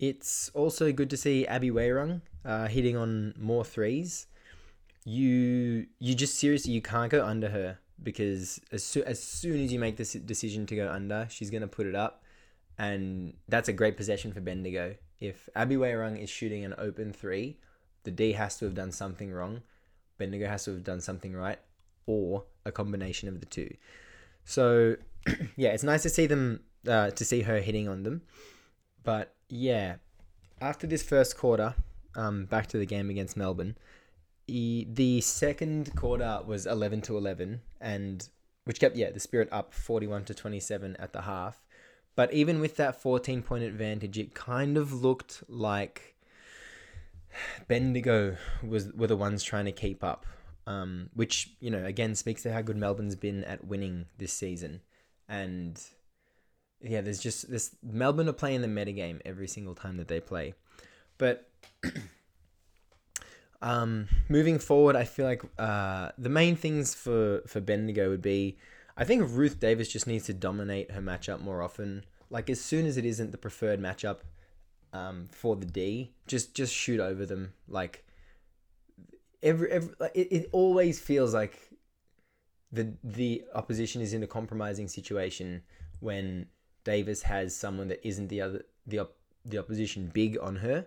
It's 0.00 0.50
also 0.54 0.92
good 0.92 1.10
to 1.10 1.16
see 1.16 1.46
Abby 1.46 1.70
Wehrung 1.70 2.22
uh, 2.44 2.66
hitting 2.66 2.96
on 2.96 3.34
more 3.38 3.64
threes 3.64 4.26
you 5.10 5.86
you 5.98 6.14
just 6.14 6.38
seriously 6.38 6.72
you 6.72 6.80
can't 6.80 7.10
go 7.10 7.24
under 7.24 7.48
her 7.48 7.78
because 8.02 8.60
as, 8.70 8.84
so, 8.84 9.00
as 9.02 9.22
soon 9.22 9.62
as 9.62 9.72
you 9.72 9.78
make 9.78 9.96
this 9.96 10.12
decision 10.12 10.66
to 10.66 10.76
go 10.76 10.90
under, 10.90 11.26
she's 11.28 11.50
going 11.50 11.62
to 11.62 11.68
put 11.68 11.86
it 11.86 11.94
up. 11.94 12.22
And 12.78 13.34
that's 13.48 13.68
a 13.68 13.74
great 13.74 13.96
possession 13.96 14.32
for 14.32 14.40
Bendigo. 14.40 14.94
If 15.18 15.48
Abby 15.54 15.76
Wehrung 15.76 16.18
is 16.18 16.30
shooting 16.30 16.64
an 16.64 16.74
open 16.78 17.12
three, 17.12 17.58
the 18.04 18.10
D 18.10 18.32
has 18.32 18.56
to 18.58 18.64
have 18.64 18.74
done 18.74 18.92
something 18.92 19.30
wrong. 19.30 19.62
Bendigo 20.16 20.46
has 20.46 20.64
to 20.64 20.70
have 20.72 20.84
done 20.84 21.00
something 21.00 21.34
right, 21.34 21.58
or 22.06 22.44
a 22.64 22.72
combination 22.72 23.28
of 23.28 23.40
the 23.40 23.46
two. 23.46 23.74
So, 24.44 24.96
yeah, 25.56 25.70
it's 25.70 25.82
nice 25.82 26.02
to 26.04 26.08
see 26.08 26.26
them, 26.26 26.60
uh, 26.88 27.10
to 27.10 27.24
see 27.24 27.42
her 27.42 27.60
hitting 27.60 27.86
on 27.86 28.04
them. 28.04 28.22
But 29.02 29.34
yeah, 29.50 29.96
after 30.60 30.86
this 30.86 31.02
first 31.02 31.36
quarter, 31.36 31.74
um, 32.14 32.46
back 32.46 32.68
to 32.68 32.78
the 32.78 32.86
game 32.86 33.10
against 33.10 33.36
Melbourne 33.36 33.76
the 34.50 35.20
second 35.20 35.94
quarter 35.96 36.40
was 36.44 36.66
11 36.66 37.02
to 37.02 37.16
11 37.16 37.60
and 37.80 38.28
which 38.64 38.80
kept 38.80 38.96
yeah 38.96 39.10
the 39.10 39.20
spirit 39.20 39.48
up 39.50 39.72
41 39.72 40.24
to 40.24 40.34
27 40.34 40.96
at 40.98 41.12
the 41.12 41.22
half. 41.22 41.62
But 42.16 42.32
even 42.34 42.60
with 42.60 42.76
that 42.76 43.00
14 43.00 43.42
point 43.42 43.64
advantage 43.64 44.18
it 44.18 44.34
kind 44.34 44.76
of 44.76 44.92
looked 44.92 45.42
like 45.48 46.16
bendigo 47.68 48.36
was 48.66 48.92
were 48.92 49.06
the 49.06 49.16
ones 49.16 49.44
trying 49.44 49.66
to 49.66 49.72
keep 49.72 50.02
up 50.02 50.26
um, 50.66 51.10
which 51.14 51.50
you 51.60 51.70
know 51.70 51.84
again 51.84 52.14
speaks 52.14 52.42
to 52.42 52.52
how 52.52 52.62
good 52.62 52.76
melbourne's 52.76 53.16
been 53.16 53.44
at 53.44 53.64
winning 53.64 54.06
this 54.18 54.32
season. 54.32 54.80
And 55.28 55.80
yeah 56.82 57.02
there's 57.02 57.20
just 57.20 57.50
this 57.50 57.76
melbourne 57.82 58.28
are 58.28 58.32
playing 58.32 58.62
the 58.62 58.68
metagame 58.68 59.20
every 59.24 59.48
single 59.48 59.74
time 59.74 59.96
that 59.96 60.08
they 60.08 60.20
play. 60.20 60.54
But 61.18 61.48
Um, 63.62 64.08
moving 64.28 64.58
forward, 64.58 64.96
I 64.96 65.04
feel 65.04 65.26
like 65.26 65.42
uh, 65.58 66.10
the 66.16 66.28
main 66.28 66.56
things 66.56 66.94
for 66.94 67.42
for 67.46 67.60
Bendigo 67.60 68.08
would 68.08 68.22
be, 68.22 68.58
I 68.96 69.04
think 69.04 69.24
Ruth 69.28 69.60
Davis 69.60 69.88
just 69.88 70.06
needs 70.06 70.26
to 70.26 70.34
dominate 70.34 70.90
her 70.92 71.00
matchup 71.00 71.40
more 71.40 71.62
often. 71.62 72.04
Like 72.30 72.48
as 72.48 72.60
soon 72.60 72.86
as 72.86 72.96
it 72.96 73.04
isn't 73.04 73.32
the 73.32 73.38
preferred 73.38 73.80
matchup 73.80 74.18
um, 74.92 75.28
for 75.30 75.56
the 75.56 75.66
D, 75.66 76.12
just 76.26 76.54
just 76.54 76.74
shoot 76.74 77.00
over 77.00 77.26
them. 77.26 77.52
Like 77.68 78.04
every, 79.42 79.70
every 79.70 79.94
it, 80.14 80.28
it 80.30 80.48
always 80.52 80.98
feels 80.98 81.34
like 81.34 81.58
the 82.72 82.94
the 83.04 83.44
opposition 83.54 84.00
is 84.00 84.14
in 84.14 84.22
a 84.22 84.26
compromising 84.26 84.88
situation 84.88 85.62
when 86.00 86.46
Davis 86.84 87.22
has 87.22 87.54
someone 87.54 87.88
that 87.88 88.06
isn't 88.06 88.28
the 88.28 88.40
other 88.40 88.64
the 88.86 89.00
op, 89.00 89.12
the 89.44 89.58
opposition 89.58 90.10
big 90.14 90.38
on 90.40 90.56
her 90.56 90.86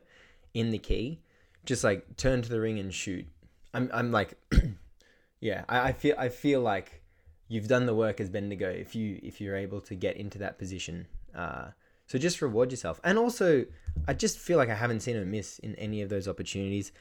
in 0.55 0.71
the 0.71 0.79
key 0.79 1.22
just 1.65 1.83
like 1.83 2.17
turn 2.17 2.41
to 2.41 2.49
the 2.49 2.59
ring 2.59 2.79
and 2.79 2.93
shoot. 2.93 3.25
I'm 3.73 3.89
I'm 3.93 4.11
like, 4.11 4.35
yeah, 5.39 5.63
I, 5.67 5.89
I 5.89 5.91
feel 5.93 6.15
I 6.17 6.29
feel 6.29 6.61
like 6.61 7.01
you've 7.47 7.67
done 7.67 7.85
the 7.85 7.95
work 7.95 8.19
as 8.19 8.29
Bendigo 8.29 8.69
if 8.69 8.95
you 8.95 9.19
if 9.23 9.39
you're 9.41 9.55
able 9.55 9.81
to 9.81 9.95
get 9.95 10.17
into 10.17 10.39
that 10.39 10.57
position. 10.57 11.07
Uh, 11.35 11.67
so 12.07 12.17
just 12.17 12.41
reward 12.41 12.71
yourself. 12.71 12.99
And 13.03 13.17
also, 13.17 13.65
I 14.07 14.13
just 14.13 14.37
feel 14.37 14.57
like 14.57 14.69
I 14.69 14.75
haven't 14.75 15.01
seen 15.01 15.15
her 15.15 15.25
miss 15.25 15.59
in 15.59 15.75
any 15.75 16.01
of 16.01 16.09
those 16.09 16.27
opportunities. 16.27 16.91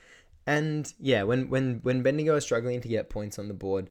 And 0.46 0.92
yeah, 0.98 1.22
when 1.22 1.48
when 1.48 1.80
when 1.82 2.02
Bendigo 2.02 2.36
is 2.36 2.44
struggling 2.44 2.80
to 2.80 2.88
get 2.88 3.10
points 3.10 3.38
on 3.38 3.48
the 3.48 3.54
board, 3.54 3.90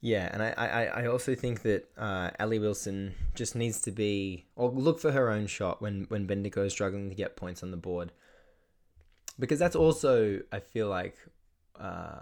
yeah, 0.00 0.28
and 0.32 0.42
I 0.42 0.54
I, 0.56 0.84
I 1.02 1.06
also 1.06 1.34
think 1.34 1.62
that 1.62 1.88
uh, 1.96 2.30
Ali 2.38 2.58
Wilson 2.58 3.14
just 3.34 3.56
needs 3.56 3.80
to 3.82 3.90
be 3.90 4.46
or 4.56 4.70
look 4.70 5.00
for 5.00 5.12
her 5.12 5.30
own 5.30 5.46
shot 5.46 5.82
when 5.82 6.04
when 6.08 6.26
Bendigo 6.26 6.64
is 6.64 6.72
struggling 6.72 7.08
to 7.08 7.16
get 7.16 7.36
points 7.36 7.62
on 7.62 7.70
the 7.70 7.76
board, 7.76 8.12
because 9.38 9.58
that's 9.58 9.76
also 9.76 10.40
I 10.52 10.60
feel 10.60 10.88
like 10.88 11.16
uh, 11.78 12.20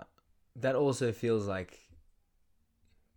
that 0.56 0.74
also 0.74 1.12
feels 1.12 1.46
like 1.46 1.78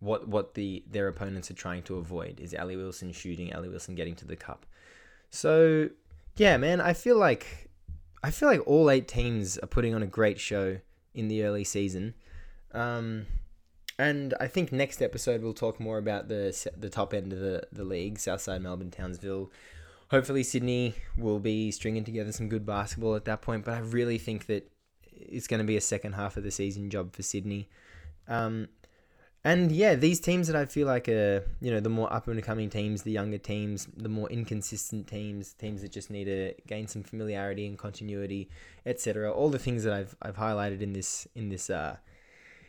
what 0.00 0.26
what 0.28 0.54
the 0.54 0.82
their 0.90 1.08
opponents 1.08 1.50
are 1.50 1.54
trying 1.54 1.82
to 1.84 1.96
avoid 1.96 2.40
is 2.40 2.54
Ali 2.54 2.76
Wilson 2.76 3.12
shooting, 3.12 3.54
Ali 3.54 3.68
Wilson 3.68 3.94
getting 3.94 4.16
to 4.16 4.26
the 4.26 4.36
cup. 4.36 4.66
So 5.30 5.90
yeah, 6.36 6.56
man, 6.56 6.80
I 6.80 6.94
feel 6.94 7.16
like 7.16 7.70
I 8.22 8.30
feel 8.30 8.48
like 8.48 8.66
all 8.66 8.90
eight 8.90 9.08
teams 9.08 9.58
are 9.58 9.66
putting 9.66 9.94
on 9.94 10.02
a 10.02 10.06
great 10.06 10.40
show 10.40 10.78
in 11.14 11.28
the 11.28 11.44
early 11.44 11.64
season. 11.64 12.14
Um, 12.72 13.26
and 13.98 14.34
I 14.40 14.46
think 14.46 14.72
next 14.72 15.02
episode 15.02 15.42
we'll 15.42 15.52
talk 15.52 15.78
more 15.78 15.98
about 15.98 16.28
the 16.28 16.70
the 16.76 16.88
top 16.88 17.12
end 17.12 17.32
of 17.32 17.40
the, 17.40 17.66
the 17.70 17.84
league, 17.84 18.18
Southside 18.18 18.62
Melbourne, 18.62 18.90
Townsville. 18.90 19.50
Hopefully 20.10 20.42
Sydney 20.42 20.94
will 21.16 21.38
be 21.38 21.70
stringing 21.70 22.02
together 22.02 22.32
some 22.32 22.48
good 22.48 22.66
basketball 22.66 23.14
at 23.14 23.26
that 23.26 23.42
point, 23.42 23.64
but 23.64 23.74
I 23.74 23.78
really 23.78 24.18
think 24.18 24.46
that 24.46 24.68
it's 25.04 25.46
going 25.46 25.60
to 25.60 25.66
be 25.66 25.76
a 25.76 25.80
second 25.80 26.14
half 26.14 26.36
of 26.36 26.42
the 26.42 26.50
season 26.50 26.90
job 26.90 27.14
for 27.14 27.22
Sydney. 27.22 27.68
Um, 28.26 28.68
and 29.44 29.70
yeah, 29.70 29.94
these 29.94 30.18
teams 30.18 30.48
that 30.48 30.56
I 30.56 30.66
feel 30.66 30.88
like 30.88 31.08
are, 31.08 31.44
you 31.60 31.70
know, 31.70 31.78
the 31.78 31.88
more 31.88 32.12
up 32.12 32.26
and 32.26 32.42
coming 32.42 32.68
teams, 32.68 33.04
the 33.04 33.12
younger 33.12 33.38
teams, 33.38 33.86
the 33.96 34.08
more 34.08 34.28
inconsistent 34.28 35.06
teams, 35.06 35.54
teams 35.54 35.80
that 35.82 35.92
just 35.92 36.10
need 36.10 36.24
to 36.24 36.54
gain 36.66 36.88
some 36.88 37.04
familiarity 37.04 37.66
and 37.66 37.78
continuity, 37.78 38.50
etc. 38.84 39.32
All 39.32 39.48
the 39.48 39.60
things 39.60 39.84
that 39.84 39.92
I've 39.92 40.16
I've 40.20 40.36
highlighted 40.36 40.82
in 40.82 40.92
this 40.92 41.26
in 41.36 41.48
this 41.48 41.70
uh 41.70 41.96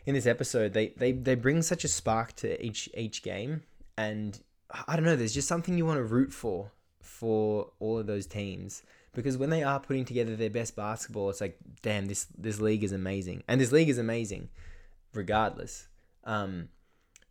in 0.05 0.13
this 0.13 0.27
episode, 0.27 0.73
they 0.73 0.89
they 0.95 1.11
they 1.11 1.35
bring 1.35 1.61
such 1.61 1.83
a 1.83 1.89
spark 1.89 2.35
to 2.37 2.63
each 2.63 2.87
each 2.95 3.21
game, 3.21 3.63
and 3.97 4.39
I 4.87 4.95
don't 4.95 5.05
know, 5.05 5.17
there's 5.17 5.33
just 5.33 5.49
something 5.49 5.77
you 5.77 5.85
want 5.85 5.97
to 5.97 6.03
root 6.03 6.31
for 6.31 6.71
for 7.01 7.71
all 7.79 7.99
of 7.99 8.07
those 8.07 8.25
teams 8.25 8.83
because 9.13 9.37
when 9.37 9.49
they 9.49 9.63
are 9.63 9.79
putting 9.79 10.05
together 10.05 10.35
their 10.35 10.49
best 10.49 10.75
basketball, 10.75 11.29
it's 11.29 11.41
like, 11.41 11.57
damn, 11.81 12.05
this 12.05 12.27
this 12.37 12.59
league 12.59 12.83
is 12.83 12.91
amazing, 12.91 13.43
and 13.47 13.59
this 13.59 13.71
league 13.71 13.89
is 13.89 13.97
amazing, 13.97 14.49
regardless. 15.13 15.87
Um, 16.23 16.69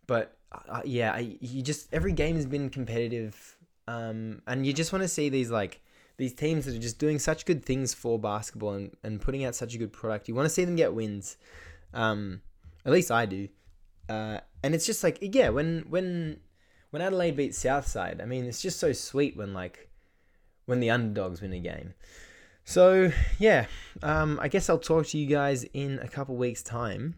but 0.06 0.36
uh, 0.52 0.82
yeah, 0.84 1.12
I, 1.12 1.36
you 1.40 1.62
just 1.62 1.92
every 1.92 2.12
game 2.12 2.36
has 2.36 2.46
been 2.46 2.70
competitive, 2.70 3.56
um, 3.88 4.42
and 4.46 4.66
you 4.66 4.72
just 4.72 4.92
want 4.92 5.02
to 5.02 5.08
see 5.08 5.28
these 5.28 5.50
like 5.50 5.80
these 6.16 6.34
teams 6.34 6.66
that 6.66 6.74
are 6.74 6.78
just 6.78 6.98
doing 6.98 7.18
such 7.18 7.46
good 7.46 7.64
things 7.64 7.94
for 7.94 8.18
basketball 8.18 8.74
and, 8.74 8.94
and 9.02 9.20
putting 9.22 9.44
out 9.44 9.54
such 9.54 9.74
a 9.74 9.78
good 9.78 9.92
product. 9.92 10.28
You 10.28 10.34
want 10.34 10.46
to 10.46 10.50
see 10.50 10.64
them 10.64 10.76
get 10.76 10.92
wins. 10.92 11.38
Um, 11.94 12.42
at 12.84 12.92
least 12.92 13.10
I 13.10 13.24
do. 13.24 13.48
Uh, 14.08 14.40
and 14.62 14.74
it's 14.74 14.84
just 14.84 15.02
like 15.02 15.18
yeah, 15.20 15.48
when 15.48 15.86
when 15.88 16.40
when 16.90 17.02
Adelaide 17.02 17.36
beats 17.36 17.58
Southside, 17.58 18.20
I 18.20 18.26
mean, 18.26 18.44
it's 18.44 18.62
just 18.62 18.80
so 18.80 18.92
sweet 18.92 19.36
when 19.36 19.54
like 19.54 19.88
when 20.66 20.80
the 20.80 20.90
underdogs 20.90 21.40
win 21.40 21.52
a 21.52 21.60
game. 21.60 21.94
So 22.64 23.10
yeah, 23.38 23.66
um, 24.02 24.38
I 24.42 24.48
guess 24.48 24.68
I'll 24.68 24.78
talk 24.78 25.06
to 25.08 25.18
you 25.18 25.26
guys 25.26 25.64
in 25.72 25.98
a 26.00 26.08
couple 26.08 26.36
weeks' 26.36 26.62
time. 26.62 27.16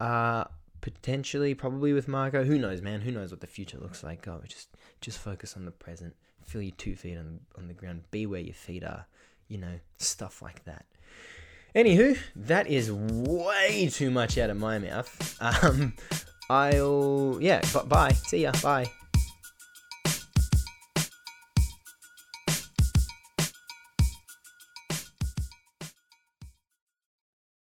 Uh, 0.00 0.44
potentially, 0.80 1.54
probably 1.54 1.92
with 1.92 2.08
Marco. 2.08 2.44
Who 2.44 2.58
knows, 2.58 2.82
man? 2.82 3.00
Who 3.00 3.10
knows 3.10 3.30
what 3.30 3.40
the 3.40 3.46
future 3.46 3.78
looks 3.78 4.02
like? 4.02 4.26
Oh, 4.28 4.40
just 4.46 4.68
just 5.00 5.18
focus 5.18 5.56
on 5.56 5.64
the 5.64 5.70
present. 5.70 6.14
Feel 6.44 6.62
your 6.62 6.74
two 6.76 6.96
feet 6.96 7.16
on 7.16 7.40
on 7.56 7.68
the 7.68 7.74
ground. 7.74 8.02
Be 8.10 8.26
where 8.26 8.40
your 8.40 8.54
feet 8.54 8.84
are. 8.84 9.06
You 9.48 9.58
know, 9.58 9.80
stuff 9.98 10.42
like 10.42 10.64
that. 10.64 10.84
Anywho, 11.74 12.18
that 12.34 12.66
is 12.66 12.90
way 12.90 13.88
too 13.92 14.10
much 14.10 14.36
out 14.38 14.50
of 14.50 14.56
my 14.56 14.78
mouth. 14.78 15.36
Um, 15.62 15.94
I'll 16.50 17.38
yeah. 17.40 17.60
Bye. 17.86 18.12
See 18.12 18.42
ya. 18.42 18.52
Bye. 18.62 18.90